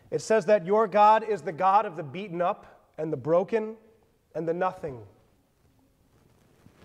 It 0.09 0.21
says 0.21 0.45
that 0.45 0.65
your 0.65 0.87
God 0.87 1.23
is 1.27 1.41
the 1.41 1.51
God 1.51 1.85
of 1.85 1.95
the 1.95 2.03
beaten 2.03 2.41
up 2.41 2.70
and 3.01 3.11
the 3.11 3.17
broken 3.17 3.75
and 4.35 4.47
the 4.47 4.53
nothing. 4.53 5.01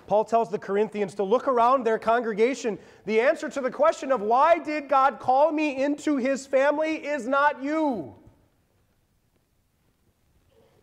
Paul 0.06 0.24
tells 0.24 0.50
the 0.50 0.58
Corinthians 0.58 1.14
to 1.16 1.22
look 1.22 1.46
around 1.46 1.84
their 1.84 1.98
congregation. 1.98 2.78
The 3.04 3.20
answer 3.20 3.50
to 3.50 3.60
the 3.60 3.70
question 3.70 4.10
of 4.10 4.22
why 4.22 4.58
did 4.58 4.88
God 4.88 5.18
call 5.20 5.52
me 5.52 5.82
into 5.82 6.16
his 6.16 6.46
family 6.46 6.94
is 6.94 7.28
not 7.28 7.62
you, 7.62 8.14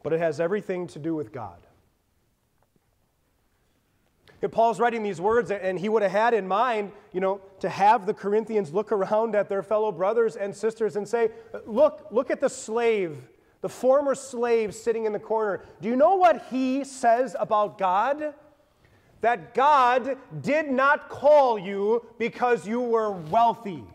but 0.04 0.14
it 0.14 0.20
has 0.20 0.40
everything 0.40 0.86
to 0.88 1.00
do 1.00 1.16
with 1.16 1.32
God. 1.32 1.58
If 4.40 4.52
Paul's 4.52 4.80
writing 4.80 5.02
these 5.02 5.22
words, 5.22 5.50
and 5.50 5.80
he 5.80 5.90
would 5.90 6.04
have 6.04 6.12
had 6.12 6.34
in 6.34 6.48
mind, 6.48 6.92
you 7.12 7.22
know, 7.22 7.42
to 7.62 7.70
have 7.70 8.06
the 8.06 8.14
Corinthians 8.14 8.72
look 8.72 8.92
around 8.92 9.36
at 9.36 9.50
their 9.50 9.64
fellow 9.64 9.92
brothers 9.92 10.36
and 10.36 10.56
sisters 10.56 10.96
and 10.98 11.08
say, 11.08 11.32
Look, 11.66 12.08
look 12.12 12.30
at 12.30 12.42
the 12.42 12.50
slave, 12.50 13.18
the 13.64 13.70
former 13.70 14.14
slave 14.14 14.76
sitting 14.76 15.06
in 15.06 15.14
the 15.14 15.20
corner. 15.20 15.64
Do 15.82 15.88
you 15.88 15.96
know 15.96 16.16
what 16.16 16.48
he 16.52 16.84
says 16.84 17.34
about 17.40 17.78
God? 17.78 18.34
That 19.22 19.54
God 19.54 20.18
did 20.42 20.70
not 20.70 21.08
call 21.08 21.58
you 21.58 22.06
because 22.20 22.68
you 22.68 22.82
were 22.82 23.12
wealthy. 23.12 23.86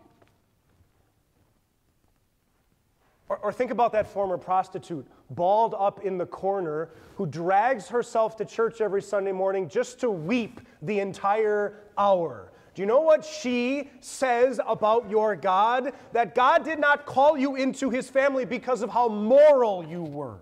Or, 3.28 3.37
or 3.37 3.52
think 3.52 3.70
about 3.70 3.92
that 3.92 4.07
former 4.07 4.38
prostitute 4.38 5.07
balled 5.28 5.74
up 5.78 6.02
in 6.02 6.16
the 6.16 6.24
corner, 6.24 6.88
who 7.16 7.26
drags 7.26 7.88
herself 7.88 8.37
to 8.37 8.46
church 8.46 8.81
every 8.81 9.02
Sunday 9.02 9.33
morning 9.33 9.68
just 9.68 10.00
to 10.00 10.09
weep 10.09 10.62
the 10.81 10.98
entire 10.98 11.74
hour. 11.98 12.50
Do 12.78 12.82
you 12.82 12.86
know 12.86 13.00
what 13.00 13.24
she 13.24 13.90
says 13.98 14.60
about 14.64 15.10
your 15.10 15.34
God? 15.34 15.94
That 16.12 16.36
God 16.36 16.62
did 16.64 16.78
not 16.78 17.06
call 17.06 17.36
you 17.36 17.56
into 17.56 17.90
his 17.90 18.08
family 18.08 18.44
because 18.44 18.82
of 18.82 18.90
how 18.90 19.08
moral 19.08 19.84
you 19.84 20.04
were. 20.04 20.38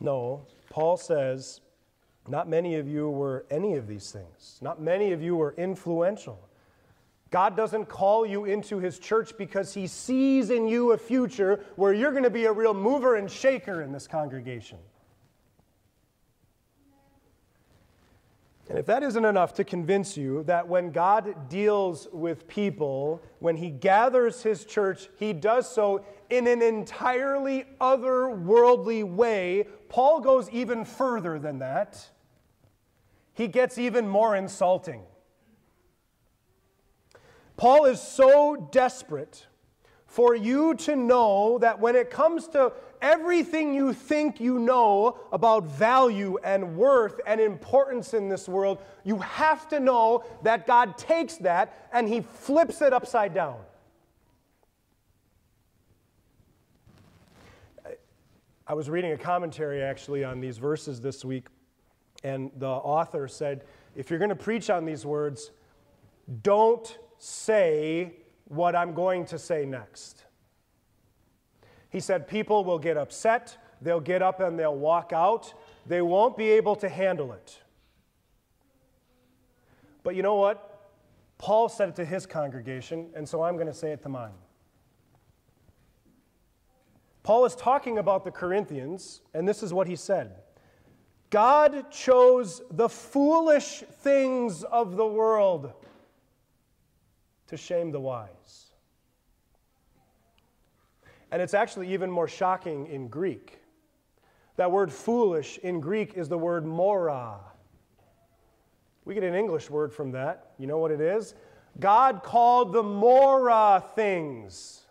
No, 0.00 0.44
Paul 0.68 0.98
says, 0.98 1.62
not 2.28 2.46
many 2.46 2.74
of 2.74 2.86
you 2.86 3.08
were 3.08 3.46
any 3.50 3.76
of 3.76 3.88
these 3.88 4.10
things. 4.10 4.58
Not 4.60 4.82
many 4.82 5.12
of 5.12 5.22
you 5.22 5.34
were 5.34 5.54
influential. 5.56 6.38
God 7.30 7.56
doesn't 7.56 7.86
call 7.86 8.26
you 8.26 8.44
into 8.44 8.78
his 8.78 8.98
church 8.98 9.32
because 9.38 9.72
he 9.72 9.86
sees 9.86 10.50
in 10.50 10.68
you 10.68 10.92
a 10.92 10.98
future 10.98 11.64
where 11.76 11.94
you're 11.94 12.10
going 12.10 12.22
to 12.22 12.28
be 12.28 12.44
a 12.44 12.52
real 12.52 12.74
mover 12.74 13.16
and 13.16 13.30
shaker 13.30 13.80
in 13.80 13.92
this 13.92 14.06
congregation. 14.06 14.76
And 18.68 18.78
if 18.78 18.86
that 18.86 19.04
isn't 19.04 19.24
enough 19.24 19.54
to 19.54 19.64
convince 19.64 20.16
you 20.16 20.42
that 20.44 20.66
when 20.66 20.90
God 20.90 21.48
deals 21.48 22.08
with 22.12 22.48
people, 22.48 23.22
when 23.38 23.56
he 23.56 23.70
gathers 23.70 24.42
his 24.42 24.64
church, 24.64 25.08
he 25.18 25.32
does 25.32 25.72
so 25.72 26.04
in 26.30 26.48
an 26.48 26.62
entirely 26.62 27.64
otherworldly 27.80 29.04
way, 29.04 29.66
Paul 29.88 30.20
goes 30.20 30.50
even 30.50 30.84
further 30.84 31.38
than 31.38 31.60
that. 31.60 32.10
He 33.34 33.46
gets 33.46 33.78
even 33.78 34.08
more 34.08 34.34
insulting. 34.34 35.02
Paul 37.56 37.84
is 37.84 38.00
so 38.00 38.68
desperate 38.72 39.46
for 40.06 40.34
you 40.34 40.74
to 40.74 40.96
know 40.96 41.58
that 41.58 41.78
when 41.78 41.94
it 41.94 42.10
comes 42.10 42.48
to 42.48 42.72
everything 43.00 43.74
you 43.74 43.92
think 43.92 44.40
you 44.40 44.58
know 44.58 45.18
about 45.32 45.64
value 45.64 46.38
and 46.44 46.76
worth 46.76 47.20
and 47.26 47.40
importance 47.40 48.14
in 48.14 48.28
this 48.28 48.48
world, 48.48 48.78
you 49.04 49.18
have 49.18 49.68
to 49.68 49.80
know 49.80 50.24
that 50.42 50.66
God 50.66 50.98
takes 50.98 51.36
that 51.38 51.88
and 51.92 52.08
he 52.08 52.20
flips 52.20 52.82
it 52.82 52.92
upside 52.92 53.34
down. 53.34 53.56
I 58.68 58.74
was 58.74 58.90
reading 58.90 59.12
a 59.12 59.18
commentary 59.18 59.80
actually 59.80 60.24
on 60.24 60.40
these 60.40 60.58
verses 60.58 61.00
this 61.00 61.24
week, 61.24 61.46
and 62.24 62.50
the 62.58 62.66
author 62.66 63.28
said, 63.28 63.64
if 63.94 64.10
you're 64.10 64.18
going 64.18 64.28
to 64.28 64.34
preach 64.34 64.70
on 64.70 64.84
these 64.84 65.06
words, 65.06 65.52
don't 66.42 66.98
say 67.18 68.16
what 68.46 68.74
I'm 68.74 68.92
going 68.92 69.24
to 69.26 69.38
say 69.38 69.64
next. 69.64 70.25
He 71.90 72.00
said, 72.00 72.28
People 72.28 72.64
will 72.64 72.78
get 72.78 72.96
upset, 72.96 73.56
they'll 73.80 74.00
get 74.00 74.22
up 74.22 74.40
and 74.40 74.58
they'll 74.58 74.76
walk 74.76 75.12
out, 75.12 75.54
they 75.86 76.02
won't 76.02 76.36
be 76.36 76.50
able 76.50 76.76
to 76.76 76.88
handle 76.88 77.32
it. 77.32 77.58
But 80.02 80.14
you 80.14 80.22
know 80.22 80.36
what? 80.36 80.90
Paul 81.38 81.68
said 81.68 81.90
it 81.90 81.96
to 81.96 82.04
his 82.04 82.26
congregation, 82.26 83.10
and 83.14 83.28
so 83.28 83.42
I'm 83.42 83.56
going 83.56 83.66
to 83.66 83.74
say 83.74 83.92
it 83.92 84.02
to 84.02 84.08
mine. 84.08 84.32
Paul 87.22 87.44
is 87.44 87.56
talking 87.56 87.98
about 87.98 88.24
the 88.24 88.30
Corinthians, 88.30 89.20
and 89.34 89.48
this 89.48 89.62
is 89.62 89.74
what 89.74 89.88
he 89.88 89.96
said 89.96 90.36
God 91.30 91.90
chose 91.90 92.62
the 92.70 92.88
foolish 92.88 93.82
things 94.02 94.62
of 94.62 94.96
the 94.96 95.06
world 95.06 95.72
to 97.48 97.56
shame 97.56 97.90
the 97.90 98.00
wise. 98.00 98.65
And 101.30 101.42
it's 101.42 101.54
actually 101.54 101.92
even 101.92 102.10
more 102.10 102.28
shocking 102.28 102.86
in 102.86 103.08
Greek. 103.08 103.60
That 104.56 104.70
word 104.70 104.92
foolish 104.92 105.58
in 105.58 105.80
Greek 105.80 106.14
is 106.14 106.28
the 106.28 106.38
word 106.38 106.64
mora. 106.64 107.38
We 109.04 109.14
get 109.14 109.22
an 109.22 109.34
English 109.34 109.68
word 109.70 109.92
from 109.92 110.12
that. 110.12 110.52
You 110.58 110.66
know 110.66 110.78
what 110.78 110.90
it 110.90 111.00
is? 111.00 111.34
God 111.78 112.22
called 112.22 112.72
the 112.72 112.82
mora 112.82 113.84
things 113.94 114.86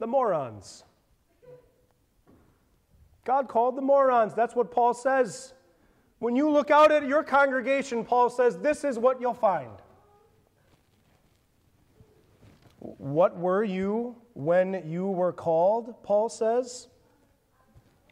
the 0.00 0.06
morons. 0.06 0.84
God 3.24 3.48
called 3.48 3.76
the 3.76 3.82
morons. 3.82 4.34
That's 4.34 4.56
what 4.56 4.72
Paul 4.72 4.94
says. 4.94 5.52
When 6.18 6.34
you 6.34 6.50
look 6.50 6.70
out 6.70 6.90
at 6.90 7.06
your 7.06 7.22
congregation, 7.22 8.04
Paul 8.04 8.28
says, 8.30 8.58
this 8.58 8.82
is 8.82 8.98
what 8.98 9.20
you'll 9.20 9.34
find. 9.34 9.70
What 13.00 13.38
were 13.38 13.64
you 13.64 14.14
when 14.34 14.82
you 14.86 15.06
were 15.06 15.32
called? 15.32 15.94
Paul 16.02 16.28
says. 16.28 16.88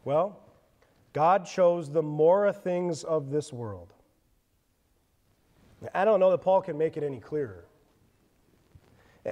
Well, 0.03 0.39
God 1.13 1.45
chose 1.45 1.91
the 1.91 2.01
Mora 2.01 2.51
things 2.51 3.03
of 3.03 3.29
this 3.29 3.53
world. 3.53 3.93
I 5.93 6.05
don't 6.05 6.19
know 6.19 6.31
that 6.31 6.39
Paul 6.39 6.63
can 6.63 6.75
make 6.75 6.97
it 6.97 7.03
any 7.03 7.19
clearer. 7.19 7.65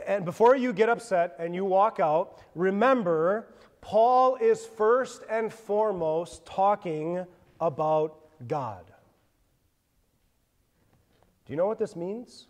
And 0.06 0.26
before 0.26 0.56
you 0.56 0.74
get 0.74 0.90
upset 0.90 1.36
and 1.40 1.56
you 1.56 1.66
walk 1.66 2.00
out, 2.00 2.40
remember, 2.54 3.48
Paul 3.82 4.36
is 4.36 4.64
first 4.64 5.24
and 5.28 5.52
foremost 5.52 6.46
talking 6.46 7.26
about 7.60 8.20
God. 8.48 8.86
Do 11.48 11.54
you 11.54 11.58
know 11.58 11.66
what 11.66 11.80
this 11.80 11.96
means? 11.96 12.46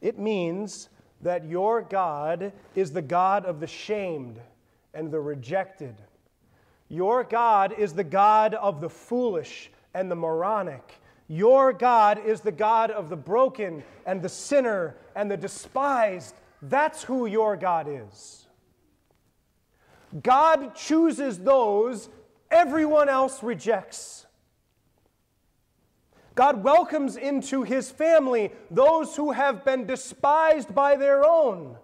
It 0.00 0.18
means 0.18 0.88
that 1.24 1.46
your 1.46 1.82
God 1.82 2.52
is 2.74 2.92
the 2.92 3.02
God 3.02 3.44
of 3.44 3.58
the 3.58 3.66
shamed 3.66 4.38
and 4.92 5.10
the 5.10 5.20
rejected. 5.20 5.96
Your 6.88 7.24
God 7.24 7.74
is 7.76 7.94
the 7.94 8.04
God 8.04 8.54
of 8.54 8.80
the 8.80 8.90
foolish 8.90 9.70
and 9.94 10.10
the 10.10 10.16
moronic. 10.16 11.00
Your 11.26 11.72
God 11.72 12.24
is 12.24 12.42
the 12.42 12.52
God 12.52 12.90
of 12.90 13.08
the 13.08 13.16
broken 13.16 13.82
and 14.06 14.20
the 14.20 14.28
sinner 14.28 14.96
and 15.16 15.30
the 15.30 15.36
despised. 15.36 16.34
That's 16.60 17.02
who 17.02 17.24
your 17.26 17.56
God 17.56 17.88
is. 17.88 18.46
God 20.22 20.74
chooses 20.74 21.38
those 21.38 22.10
everyone 22.50 23.08
else 23.08 23.42
rejects. 23.42 24.23
God 26.34 26.64
welcomes 26.64 27.16
into 27.16 27.62
his 27.62 27.90
family 27.90 28.50
those 28.70 29.14
who 29.14 29.32
have 29.32 29.64
been 29.64 29.86
despised 29.86 30.74
by 30.74 30.96
their 30.96 31.24
own. 31.24 31.76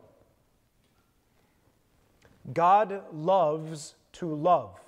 God 2.53 3.03
loves 3.13 3.95
to 4.15 4.35
love 4.35 4.81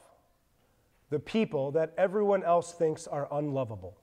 the 1.11 1.21
people 1.21 1.71
that 1.73 1.93
everyone 1.97 2.43
else 2.43 2.73
thinks 2.73 3.07
are 3.07 3.29
unlovable. 3.31 3.97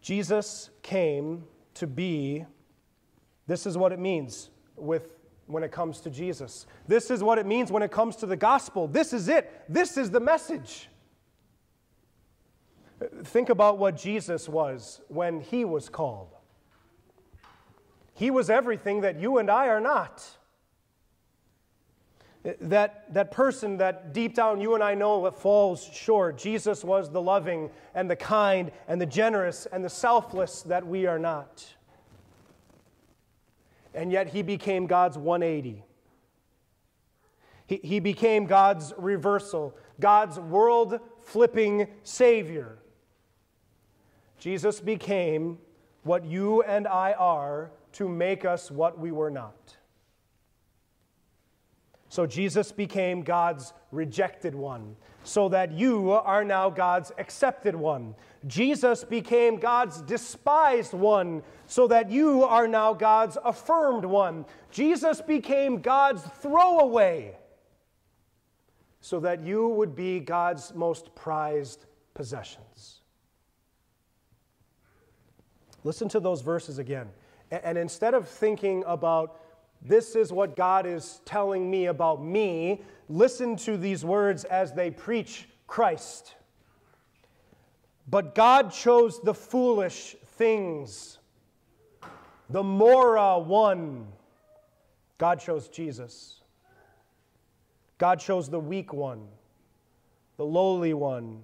Jesus 0.00 0.70
came 0.82 1.44
to 1.74 1.86
be, 1.86 2.44
this 3.46 3.66
is 3.66 3.76
what 3.76 3.92
it 3.92 3.98
means 3.98 4.50
with 4.74 5.10
when 5.46 5.62
it 5.62 5.70
comes 5.70 6.00
to 6.00 6.10
Jesus. 6.10 6.66
This 6.88 7.10
is 7.10 7.22
what 7.22 7.38
it 7.38 7.46
means 7.46 7.70
when 7.70 7.82
it 7.82 7.90
comes 7.90 8.16
to 8.16 8.26
the 8.26 8.36
gospel. 8.36 8.88
This 8.88 9.12
is 9.12 9.28
it. 9.28 9.64
This 9.68 9.96
is 9.96 10.10
the 10.10 10.20
message. 10.20 10.88
Think 13.24 13.48
about 13.48 13.78
what 13.78 13.96
Jesus 13.96 14.48
was 14.48 15.00
when 15.08 15.40
he 15.40 15.64
was 15.64 15.88
called. 15.88 16.36
He 18.14 18.30
was 18.30 18.50
everything 18.50 19.00
that 19.00 19.18
you 19.18 19.38
and 19.38 19.50
I 19.50 19.68
are 19.68 19.80
not. 19.80 20.28
That, 22.42 23.12
that 23.14 23.30
person 23.30 23.78
that 23.78 24.12
deep 24.12 24.34
down 24.34 24.60
you 24.60 24.74
and 24.74 24.82
I 24.82 24.94
know 24.94 25.24
that 25.24 25.38
falls 25.38 25.84
short. 25.84 26.36
Jesus 26.36 26.84
was 26.84 27.10
the 27.10 27.20
loving 27.20 27.70
and 27.94 28.10
the 28.10 28.16
kind 28.16 28.72
and 28.88 29.00
the 29.00 29.06
generous 29.06 29.66
and 29.66 29.82
the 29.82 29.90
selfless 29.90 30.62
that 30.62 30.86
we 30.86 31.06
are 31.06 31.18
not. 31.18 31.66
And 33.94 34.12
yet 34.12 34.28
he 34.28 34.42
became 34.42 34.86
God's 34.86 35.16
180. 35.16 35.82
He, 37.66 37.80
he 37.82 38.00
became 38.00 38.46
God's 38.46 38.92
reversal, 38.98 39.76
God's 39.98 40.38
world 40.38 41.00
flipping 41.22 41.88
Savior. 42.02 42.79
Jesus 44.40 44.80
became 44.80 45.58
what 46.02 46.24
you 46.24 46.62
and 46.62 46.88
I 46.88 47.12
are 47.12 47.70
to 47.92 48.08
make 48.08 48.44
us 48.44 48.70
what 48.70 48.98
we 48.98 49.12
were 49.12 49.30
not. 49.30 49.76
So 52.08 52.26
Jesus 52.26 52.72
became 52.72 53.22
God's 53.22 53.72
rejected 53.92 54.54
one, 54.54 54.96
so 55.22 55.48
that 55.50 55.70
you 55.70 56.12
are 56.12 56.42
now 56.42 56.70
God's 56.70 57.12
accepted 57.18 57.76
one. 57.76 58.16
Jesus 58.46 59.04
became 59.04 59.58
God's 59.58 60.00
despised 60.02 60.94
one, 60.94 61.42
so 61.66 61.86
that 61.86 62.10
you 62.10 62.42
are 62.42 62.66
now 62.66 62.94
God's 62.94 63.36
affirmed 63.44 64.04
one. 64.04 64.46
Jesus 64.70 65.20
became 65.20 65.82
God's 65.82 66.22
throwaway, 66.40 67.36
so 69.02 69.20
that 69.20 69.42
you 69.42 69.68
would 69.68 69.94
be 69.94 70.18
God's 70.18 70.74
most 70.74 71.14
prized 71.14 71.84
possessions. 72.14 72.99
Listen 75.84 76.08
to 76.10 76.20
those 76.20 76.42
verses 76.42 76.78
again. 76.78 77.08
And 77.50 77.76
instead 77.76 78.14
of 78.14 78.28
thinking 78.28 78.84
about 78.86 79.40
this 79.82 80.14
is 80.14 80.32
what 80.32 80.56
God 80.56 80.86
is 80.86 81.20
telling 81.24 81.70
me 81.70 81.86
about 81.86 82.22
me. 82.22 82.82
Listen 83.08 83.56
to 83.56 83.76
these 83.76 84.04
words 84.04 84.44
as 84.44 84.72
they 84.72 84.90
preach 84.90 85.48
Christ. 85.66 86.34
But 88.08 88.34
God 88.34 88.72
chose 88.72 89.20
the 89.20 89.34
foolish 89.34 90.16
things, 90.24 91.18
the 92.50 92.62
Mora 92.62 93.38
one. 93.38 94.06
God 95.16 95.40
chose 95.40 95.68
Jesus. 95.68 96.40
God 97.98 98.18
chose 98.18 98.48
the 98.48 98.60
weak 98.60 98.92
one, 98.92 99.28
the 100.38 100.44
lowly 100.44 100.94
one, 100.94 101.42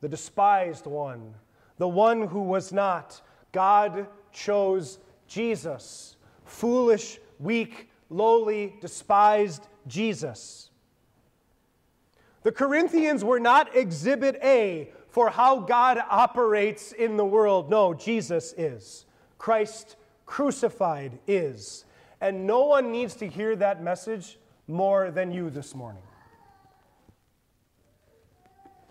the 0.00 0.08
despised 0.08 0.86
one, 0.86 1.34
the 1.78 1.88
one 1.88 2.28
who 2.28 2.42
was 2.42 2.72
not. 2.72 3.20
God 3.54 4.08
chose 4.32 4.98
Jesus, 5.28 6.16
foolish 6.44 7.20
weak, 7.38 7.88
lowly, 8.10 8.74
despised 8.80 9.68
Jesus. 9.86 10.70
The 12.42 12.50
Corinthians 12.50 13.24
were 13.24 13.38
not 13.38 13.74
exhibit 13.76 14.38
A 14.42 14.90
for 15.08 15.30
how 15.30 15.60
God 15.60 16.02
operates 16.10 16.90
in 16.90 17.16
the 17.16 17.24
world. 17.24 17.70
No, 17.70 17.94
Jesus 17.94 18.52
is. 18.58 19.06
Christ 19.38 19.94
crucified 20.26 21.20
is. 21.28 21.84
And 22.20 22.48
no 22.48 22.64
one 22.64 22.90
needs 22.90 23.14
to 23.16 23.28
hear 23.28 23.54
that 23.56 23.82
message 23.82 24.36
more 24.66 25.12
than 25.12 25.30
you 25.30 25.48
this 25.48 25.76
morning. 25.76 26.02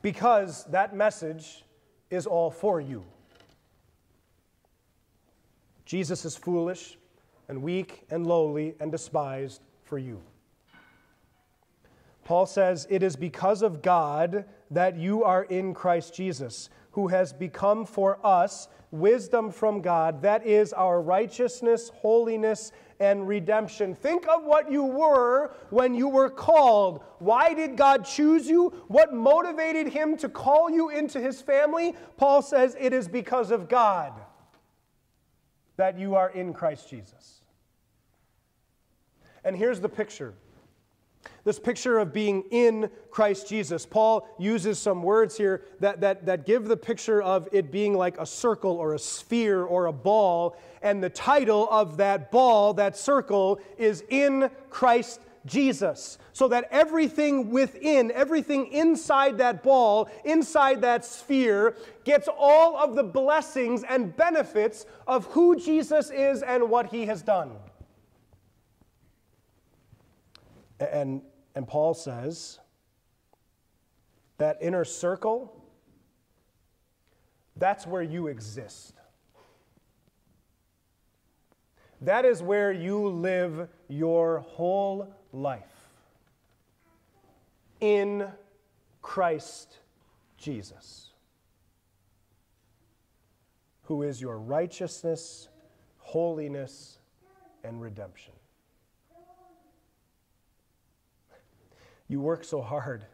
Because 0.01 0.63
that 0.65 0.95
message 0.95 1.65
is 2.09 2.25
all 2.25 2.49
for 2.49 2.79
you. 2.79 3.03
Jesus 5.93 6.25
is 6.25 6.35
foolish 6.35 6.97
and 7.49 7.61
weak 7.61 8.01
and 8.09 8.25
lowly 8.25 8.73
and 8.79 8.91
despised 8.91 9.61
for 9.83 9.99
you. 9.99 10.19
Paul 12.23 12.47
says, 12.47 12.87
It 12.89 13.03
is 13.03 13.15
because 13.15 13.61
of 13.61 13.83
God 13.83 14.45
that 14.71 14.97
you 14.97 15.23
are 15.23 15.43
in 15.43 15.75
Christ 15.75 16.15
Jesus, 16.15 16.71
who 16.93 17.09
has 17.09 17.31
become 17.31 17.85
for 17.85 18.17
us 18.25 18.69
wisdom 18.89 19.51
from 19.51 19.81
God, 19.81 20.23
that 20.23 20.47
is 20.47 20.73
our 20.73 20.99
righteousness, 20.99 21.91
holiness, 21.93 22.71
and 22.99 23.27
redemption. 23.27 23.93
Think 23.93 24.27
of 24.27 24.45
what 24.45 24.71
you 24.71 24.85
were 24.85 25.53
when 25.69 25.93
you 25.93 26.07
were 26.07 26.31
called. 26.31 27.03
Why 27.19 27.53
did 27.53 27.77
God 27.77 28.03
choose 28.03 28.47
you? 28.47 28.69
What 28.87 29.13
motivated 29.13 29.93
him 29.93 30.17
to 30.17 30.27
call 30.27 30.71
you 30.71 30.89
into 30.89 31.21
his 31.21 31.39
family? 31.39 31.95
Paul 32.17 32.41
says, 32.41 32.75
It 32.79 32.93
is 32.93 33.07
because 33.07 33.51
of 33.51 33.69
God 33.69 34.13
that 35.77 35.97
you 35.97 36.15
are 36.15 36.29
in 36.29 36.53
Christ 36.53 36.89
Jesus. 36.89 37.41
And 39.43 39.55
here's 39.55 39.81
the 39.81 39.89
picture 39.89 40.33
this 41.45 41.59
picture 41.59 41.99
of 41.99 42.13
being 42.13 42.43
in 42.51 42.89
Christ 43.11 43.49
Jesus. 43.49 43.85
Paul 43.85 44.27
uses 44.37 44.79
some 44.79 45.03
words 45.03 45.37
here 45.37 45.63
that, 45.79 46.01
that, 46.01 46.25
that 46.25 46.45
give 46.45 46.65
the 46.65 46.77
picture 46.77 47.21
of 47.21 47.49
it 47.51 47.71
being 47.71 47.95
like 47.95 48.17
a 48.17 48.25
circle 48.25 48.71
or 48.71 48.93
a 48.93 48.99
sphere 48.99 49.63
or 49.63 49.87
a 49.87 49.93
ball. 49.93 50.57
And 50.81 51.03
the 51.03 51.09
title 51.09 51.67
of 51.69 51.97
that 51.97 52.31
ball, 52.31 52.73
that 52.75 52.97
circle, 52.97 53.59
is 53.77 54.03
In 54.09 54.49
Christ 54.69 55.19
Jesus, 55.45 56.17
so 56.31 56.47
that 56.47 56.67
everything 56.71 57.49
within, 57.49 58.11
everything 58.11 58.67
inside 58.67 59.37
that 59.39 59.61
ball, 59.61 60.09
inside 60.23 60.81
that 60.81 61.03
sphere, 61.03 61.75
gets 62.05 62.29
all 62.37 62.77
of 62.77 62.95
the 62.95 63.03
blessings 63.03 63.83
and 63.83 64.15
benefits 64.15 64.85
of 65.05 65.25
who 65.27 65.59
Jesus 65.59 66.09
is 66.09 66.43
and 66.43 66.69
what 66.69 66.87
he 66.87 67.05
has 67.05 67.21
done. 67.21 67.51
And, 70.79 71.21
and 71.55 71.67
Paul 71.67 71.93
says 71.93 72.59
that 74.37 74.57
inner 74.61 74.85
circle, 74.85 75.61
that's 77.57 77.85
where 77.85 78.01
you 78.01 78.27
exist. 78.27 78.95
That 82.01 82.25
is 82.25 82.41
where 82.41 82.71
you 82.71 83.07
live 83.07 83.69
your 83.87 84.39
whole 84.39 85.13
life 85.33 85.89
in 87.81 88.27
Christ 89.01 89.79
Jesus, 90.37 91.09
who 93.83 94.03
is 94.03 94.21
your 94.21 94.37
righteousness, 94.37 95.49
holiness, 95.97 96.99
and 97.63 97.81
redemption. 97.81 98.33
You 102.07 102.21
work 102.21 102.43
so 102.43 102.61
hard. 102.61 103.05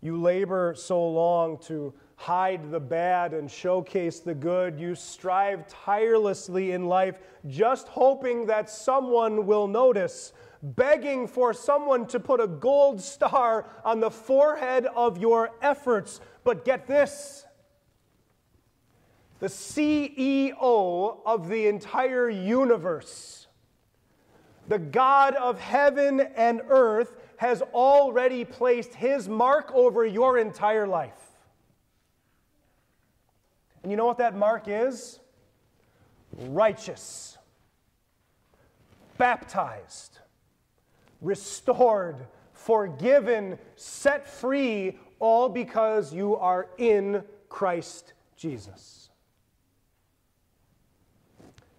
You 0.00 0.20
labor 0.20 0.74
so 0.76 1.06
long 1.08 1.58
to 1.64 1.92
hide 2.16 2.70
the 2.70 2.80
bad 2.80 3.34
and 3.34 3.50
showcase 3.50 4.20
the 4.20 4.34
good. 4.34 4.78
You 4.78 4.94
strive 4.94 5.66
tirelessly 5.66 6.72
in 6.72 6.86
life, 6.86 7.18
just 7.48 7.88
hoping 7.88 8.46
that 8.46 8.70
someone 8.70 9.46
will 9.46 9.66
notice, 9.66 10.32
begging 10.64 11.28
for 11.28 11.52
someone 11.52 12.06
to 12.06 12.18
put 12.18 12.40
a 12.40 12.46
gold 12.46 13.00
star 13.00 13.66
on 13.84 14.00
the 14.00 14.10
forehead 14.10 14.86
of 14.96 15.18
your 15.18 15.50
efforts. 15.60 16.20
But 16.42 16.64
get 16.64 16.86
this 16.86 17.44
the 19.40 19.46
CEO 19.46 21.18
of 21.26 21.48
the 21.48 21.66
entire 21.66 22.30
universe, 22.30 23.46
the 24.68 24.78
God 24.78 25.34
of 25.34 25.60
heaven 25.60 26.20
and 26.20 26.62
earth, 26.68 27.14
has 27.36 27.60
already 27.60 28.46
placed 28.46 28.94
his 28.94 29.28
mark 29.28 29.70
over 29.74 30.06
your 30.06 30.38
entire 30.38 30.86
life. 30.86 31.12
And 33.82 33.92
you 33.92 33.98
know 33.98 34.06
what 34.06 34.16
that 34.16 34.34
mark 34.34 34.64
is? 34.66 35.20
Righteous, 36.48 37.36
baptized, 39.18 40.13
restored, 41.24 42.26
forgiven, 42.52 43.58
set 43.76 44.28
free, 44.28 44.98
all 45.18 45.48
because 45.48 46.12
you 46.12 46.36
are 46.36 46.68
in 46.78 47.24
Christ 47.48 48.12
Jesus. 48.36 49.04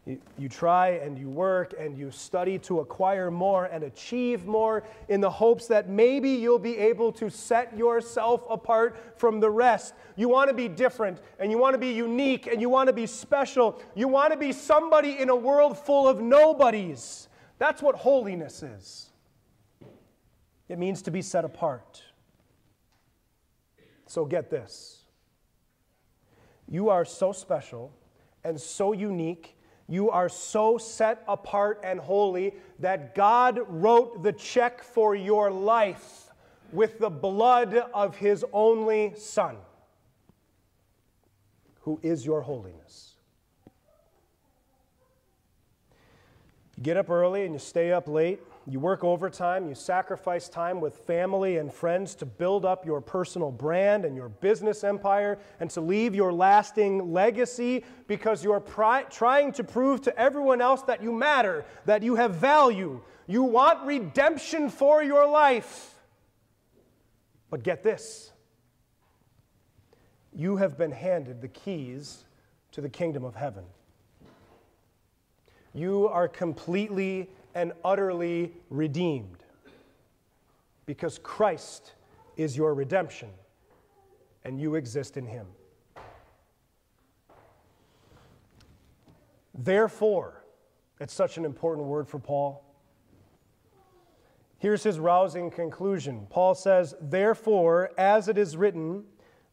You, 0.05 0.21
you 0.37 0.49
try 0.49 0.89
and 0.89 1.17
you 1.17 1.29
work 1.29 1.73
and 1.79 1.97
you 1.97 2.11
study 2.11 2.59
to 2.59 2.79
acquire 2.79 3.31
more 3.31 3.65
and 3.65 3.83
achieve 3.83 4.45
more 4.45 4.83
in 5.09 5.19
the 5.19 5.29
hopes 5.29 5.67
that 5.67 5.89
maybe 5.89 6.29
you'll 6.29 6.59
be 6.59 6.77
able 6.77 7.11
to 7.13 7.29
set 7.29 7.75
yourself 7.75 8.45
apart 8.47 8.97
from 9.17 9.39
the 9.39 9.49
rest. 9.49 9.95
You 10.15 10.29
want 10.29 10.49
to 10.49 10.55
be 10.55 10.67
different 10.67 11.19
and 11.39 11.49
you 11.49 11.57
want 11.57 11.73
to 11.73 11.79
be 11.79 11.91
unique 11.91 12.45
and 12.45 12.61
you 12.61 12.69
want 12.69 12.87
to 12.87 12.93
be 12.93 13.07
special. 13.07 13.81
You 13.95 14.07
want 14.07 14.31
to 14.31 14.37
be 14.37 14.51
somebody 14.51 15.17
in 15.19 15.29
a 15.29 15.35
world 15.35 15.77
full 15.77 16.07
of 16.07 16.21
nobodies. 16.21 17.27
That's 17.57 17.81
what 17.81 17.95
holiness 17.95 18.61
is. 18.61 19.09
It 20.67 20.79
means 20.79 21.01
to 21.03 21.11
be 21.11 21.21
set 21.21 21.45
apart. 21.45 22.01
So 24.07 24.25
get 24.25 24.49
this 24.49 25.01
you 26.67 26.89
are 26.89 27.05
so 27.05 27.31
special 27.31 27.93
and 28.43 28.59
so 28.59 28.91
unique 28.91 29.55
you 29.87 30.09
are 30.09 30.29
so 30.29 30.77
set 30.77 31.23
apart 31.27 31.79
and 31.83 31.99
holy 31.99 32.55
that 32.79 33.13
God 33.13 33.59
wrote 33.67 34.23
the 34.23 34.33
check 34.33 34.83
for 34.83 35.15
your 35.15 35.51
life 35.51 36.31
with 36.71 36.97
the 36.99 37.09
blood 37.09 37.75
of 37.93 38.15
his 38.15 38.43
only 38.51 39.13
Son, 39.15 39.57
who 41.81 41.99
is 42.01 42.25
your 42.25 42.41
holiness. 42.41 43.13
You 46.75 46.83
get 46.83 46.97
up 46.97 47.11
early 47.11 47.45
and 47.45 47.53
you 47.53 47.59
stay 47.59 47.91
up 47.91 48.07
late. 48.07 48.41
You 48.67 48.79
work 48.79 49.03
overtime, 49.03 49.67
you 49.67 49.75
sacrifice 49.75 50.49
time 50.49 50.81
with 50.81 50.97
family 50.97 51.57
and 51.57 51.71
friends 51.71 52.15
to 52.15 52.25
build 52.25 52.65
up 52.65 52.83
your 52.83 52.99
personal 52.99 53.51
brand 53.51 54.05
and 54.05 54.15
your 54.15 54.29
business 54.29 54.83
empire 54.83 55.37
and 55.59 55.69
to 55.71 55.81
leave 55.81 56.15
your 56.15 56.33
lasting 56.33 57.13
legacy 57.13 57.83
because 58.07 58.43
you're 58.43 58.59
pri- 58.59 59.03
trying 59.03 59.51
to 59.53 59.63
prove 59.63 60.01
to 60.01 60.19
everyone 60.19 60.61
else 60.61 60.81
that 60.83 61.03
you 61.03 61.11
matter, 61.11 61.63
that 61.85 62.01
you 62.01 62.15
have 62.15 62.35
value. 62.35 62.99
You 63.27 63.43
want 63.43 63.85
redemption 63.85 64.69
for 64.69 65.03
your 65.03 65.29
life. 65.29 65.99
But 67.51 67.61
get 67.61 67.83
this 67.83 68.31
you 70.35 70.57
have 70.57 70.77
been 70.77 70.91
handed 70.91 71.41
the 71.41 71.47
keys 71.47 72.25
to 72.73 72.81
the 72.81 72.89
kingdom 72.89 73.23
of 73.23 73.35
heaven. 73.35 73.63
You 75.73 76.09
are 76.09 76.27
completely 76.27 77.29
and 77.55 77.71
utterly 77.83 78.51
redeemed 78.69 79.43
because 80.85 81.17
Christ 81.19 81.93
is 82.37 82.55
your 82.55 82.73
redemption 82.73 83.29
and 84.43 84.59
you 84.59 84.75
exist 84.75 85.17
in 85.17 85.25
Him. 85.25 85.47
Therefore, 89.57 90.43
it's 90.99 91.13
such 91.13 91.37
an 91.37 91.45
important 91.45 91.87
word 91.87 92.07
for 92.07 92.19
Paul. 92.19 92.61
Here's 94.57 94.83
his 94.83 94.99
rousing 94.99 95.51
conclusion. 95.51 96.27
Paul 96.29 96.55
says, 96.55 96.95
Therefore, 97.01 97.91
as 97.97 98.27
it 98.27 98.37
is 98.37 98.57
written, 98.57 99.03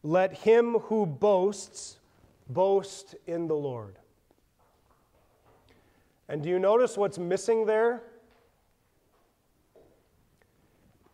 let 0.01 0.33
him 0.33 0.73
who 0.73 1.05
boasts 1.05 1.99
boast 2.49 3.15
in 3.27 3.47
the 3.47 3.55
Lord. 3.55 3.97
And 6.29 6.41
do 6.41 6.49
you 6.49 6.59
notice 6.59 6.97
what's 6.97 7.17
missing 7.17 7.65
there? 7.65 8.03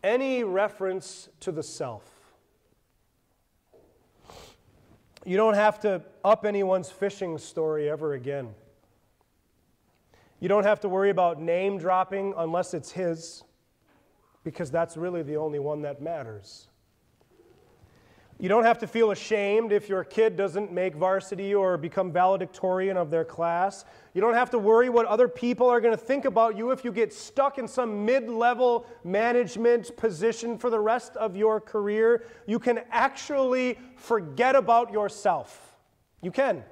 Any 0.02 0.44
reference 0.44 1.28
to 1.40 1.52
the 1.52 1.62
self. 1.62 2.08
You 5.24 5.36
don't 5.36 5.54
have 5.54 5.78
to 5.80 6.02
up 6.24 6.46
anyone's 6.46 6.90
fishing 6.90 7.36
story 7.36 7.90
ever 7.90 8.14
again. 8.14 8.54
You 10.40 10.48
don't 10.48 10.64
have 10.64 10.80
to 10.80 10.88
worry 10.88 11.10
about 11.10 11.38
name 11.38 11.76
dropping 11.76 12.32
unless 12.38 12.72
it's 12.72 12.90
his, 12.90 13.44
because 14.42 14.70
that's 14.70 14.96
really 14.96 15.22
the 15.22 15.36
only 15.36 15.58
one 15.58 15.82
that 15.82 16.00
matters. 16.00 16.69
You 18.40 18.48
don't 18.48 18.64
have 18.64 18.78
to 18.78 18.86
feel 18.86 19.10
ashamed 19.10 19.70
if 19.70 19.86
your 19.86 20.02
kid 20.02 20.34
doesn't 20.34 20.72
make 20.72 20.94
varsity 20.94 21.54
or 21.54 21.76
become 21.76 22.10
valedictorian 22.10 22.96
of 22.96 23.10
their 23.10 23.24
class. 23.24 23.84
You 24.14 24.22
don't 24.22 24.32
have 24.32 24.48
to 24.52 24.58
worry 24.58 24.88
what 24.88 25.04
other 25.04 25.28
people 25.28 25.68
are 25.68 25.78
going 25.78 25.92
to 25.92 26.02
think 26.02 26.24
about 26.24 26.56
you 26.56 26.70
if 26.70 26.82
you 26.82 26.90
get 26.90 27.12
stuck 27.12 27.58
in 27.58 27.68
some 27.68 28.06
mid 28.06 28.30
level 28.30 28.86
management 29.04 29.94
position 29.98 30.56
for 30.56 30.70
the 30.70 30.80
rest 30.80 31.16
of 31.16 31.36
your 31.36 31.60
career. 31.60 32.24
You 32.46 32.58
can 32.58 32.80
actually 32.90 33.78
forget 33.96 34.56
about 34.56 34.90
yourself. 34.90 35.76
You 36.22 36.30
can. 36.30 36.64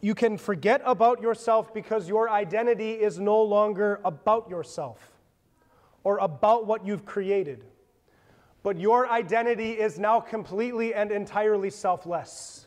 You 0.00 0.16
can 0.16 0.36
forget 0.36 0.82
about 0.84 1.22
yourself 1.22 1.72
because 1.72 2.08
your 2.08 2.28
identity 2.28 2.94
is 2.94 3.20
no 3.20 3.40
longer 3.40 4.00
about 4.04 4.50
yourself 4.50 4.98
or 6.02 6.18
about 6.18 6.66
what 6.66 6.84
you've 6.84 7.06
created 7.06 7.64
but 8.64 8.80
your 8.80 9.06
identity 9.08 9.72
is 9.72 9.98
now 9.98 10.18
completely 10.18 10.94
and 10.94 11.12
entirely 11.12 11.68
selfless 11.68 12.66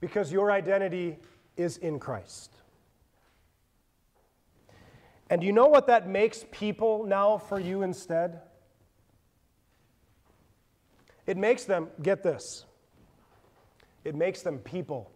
because 0.00 0.32
your 0.32 0.50
identity 0.50 1.18
is 1.58 1.76
in 1.76 2.00
Christ. 2.00 2.50
And 5.28 5.42
you 5.44 5.52
know 5.52 5.66
what 5.66 5.86
that 5.88 6.08
makes 6.08 6.46
people 6.50 7.04
now 7.04 7.36
for 7.36 7.60
you 7.60 7.82
instead? 7.82 8.40
It 11.26 11.36
makes 11.36 11.64
them, 11.64 11.88
get 12.02 12.22
this, 12.22 12.64
it 14.04 14.14
makes 14.14 14.40
them 14.40 14.58
people. 14.58 15.12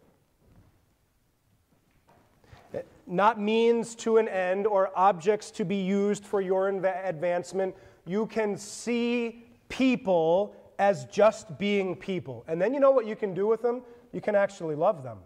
Not 3.06 3.40
means 3.40 3.94
to 3.96 4.18
an 4.18 4.28
end 4.28 4.66
or 4.66 4.92
objects 4.94 5.50
to 5.52 5.64
be 5.64 5.76
used 5.76 6.24
for 6.24 6.40
your 6.40 6.68
advancement, 6.68 7.74
you 8.06 8.26
can 8.26 8.56
see 8.56 9.44
people 9.68 10.54
as 10.78 11.04
just 11.06 11.58
being 11.58 11.94
people. 11.94 12.44
And 12.48 12.60
then 12.60 12.72
you 12.74 12.80
know 12.80 12.90
what 12.90 13.06
you 13.06 13.16
can 13.16 13.34
do 13.34 13.46
with 13.46 13.62
them? 13.62 13.82
You 14.12 14.20
can 14.20 14.34
actually 14.34 14.74
love 14.74 15.02
them. 15.02 15.18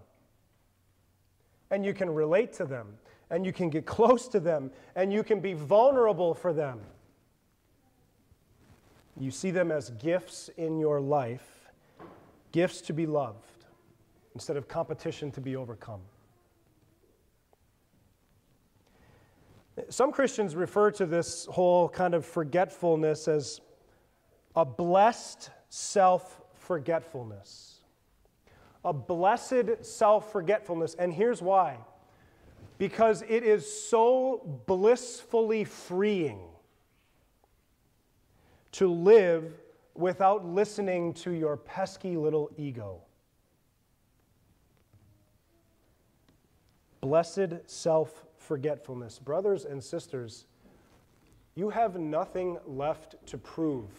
And 1.70 1.84
you 1.84 1.94
can 1.94 2.10
relate 2.10 2.52
to 2.54 2.64
them. 2.64 2.98
and 3.30 3.44
you 3.44 3.52
can 3.52 3.70
get 3.70 3.86
close 3.86 4.28
to 4.28 4.40
them 4.40 4.70
and 4.94 5.12
you 5.12 5.24
can 5.24 5.40
be 5.40 5.54
vulnerable 5.54 6.34
for 6.34 6.52
them. 6.52 6.80
You 9.18 9.30
see 9.30 9.50
them 9.50 9.70
as 9.70 9.90
gifts 9.90 10.50
in 10.56 10.78
your 10.78 11.00
life, 11.00 11.68
gifts 12.52 12.80
to 12.82 12.92
be 12.92 13.06
loved 13.06 13.66
instead 14.34 14.56
of 14.56 14.68
competition 14.68 15.30
to 15.32 15.40
be 15.40 15.56
overcome. 15.56 16.00
Some 19.88 20.12
Christians 20.12 20.54
refer 20.54 20.90
to 20.92 21.06
this 21.06 21.46
whole 21.46 21.88
kind 21.88 22.14
of 22.14 22.24
forgetfulness 22.24 23.26
as 23.26 23.60
a 24.54 24.64
blessed 24.64 25.50
self 25.68 26.40
forgetfulness. 26.54 27.80
A 28.84 28.92
blessed 28.92 29.84
self 29.84 30.30
forgetfulness. 30.30 30.94
And 30.94 31.12
here's 31.12 31.42
why 31.42 31.78
because 32.78 33.22
it 33.22 33.44
is 33.44 33.88
so 33.88 34.62
blissfully 34.66 35.64
freeing 35.64 36.40
to 38.72 38.90
live 38.90 39.44
without 39.94 40.44
listening 40.44 41.14
to 41.14 41.30
your 41.30 41.56
pesky 41.56 42.16
little 42.16 42.50
ego. 42.56 43.00
Blessed 47.00 47.52
self 47.66 48.24
forgetfulness. 48.44 49.18
Brothers 49.18 49.64
and 49.64 49.82
sisters, 49.82 50.46
you 51.54 51.70
have 51.70 51.96
nothing 51.96 52.58
left 52.66 53.16
to 53.26 53.38
prove. 53.38 53.90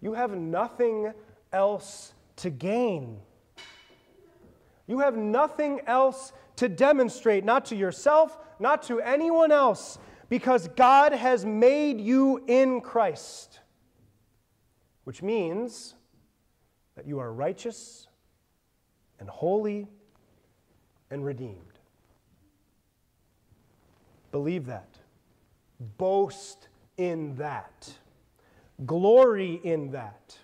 You 0.00 0.14
have 0.14 0.32
nothing 0.32 1.12
else 1.52 2.14
to 2.36 2.50
gain. 2.50 3.20
You 4.86 4.98
have 4.98 5.16
nothing 5.16 5.80
else 5.86 6.32
to 6.56 6.68
demonstrate, 6.68 7.44
not 7.44 7.66
to 7.66 7.76
yourself, 7.76 8.38
not 8.58 8.82
to 8.84 9.00
anyone 9.00 9.52
else, 9.52 9.98
because 10.28 10.68
God 10.68 11.12
has 11.12 11.44
made 11.44 12.00
you 12.00 12.42
in 12.46 12.80
Christ, 12.80 13.60
which 15.04 15.22
means 15.22 15.94
that 16.96 17.06
you 17.06 17.18
are 17.18 17.32
righteous 17.32 18.06
and 19.18 19.28
holy 19.28 19.88
and 21.10 21.24
redeemed. 21.24 21.71
Believe 24.32 24.66
that. 24.66 24.88
Boast 25.98 26.68
in 26.96 27.36
that. 27.36 27.92
Glory 28.84 29.60
in 29.62 29.92
that. 29.92 30.36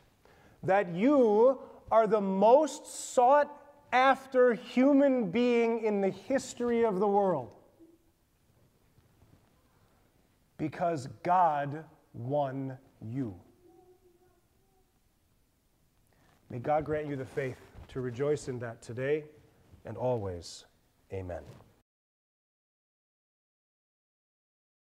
That 0.62 0.94
you 0.94 1.58
are 1.90 2.06
the 2.06 2.20
most 2.20 3.12
sought 3.14 3.50
after 3.92 4.54
human 4.54 5.30
being 5.30 5.82
in 5.82 6.00
the 6.00 6.10
history 6.10 6.84
of 6.84 7.00
the 7.00 7.08
world. 7.08 7.50
Because 10.58 11.08
God 11.22 11.84
won 12.12 12.76
you. 13.00 13.34
May 16.50 16.58
God 16.58 16.84
grant 16.84 17.06
you 17.06 17.16
the 17.16 17.24
faith 17.24 17.58
to 17.88 18.00
rejoice 18.00 18.48
in 18.48 18.58
that 18.58 18.82
today 18.82 19.24
and 19.84 19.96
always. 19.96 20.64
Amen. 21.12 21.42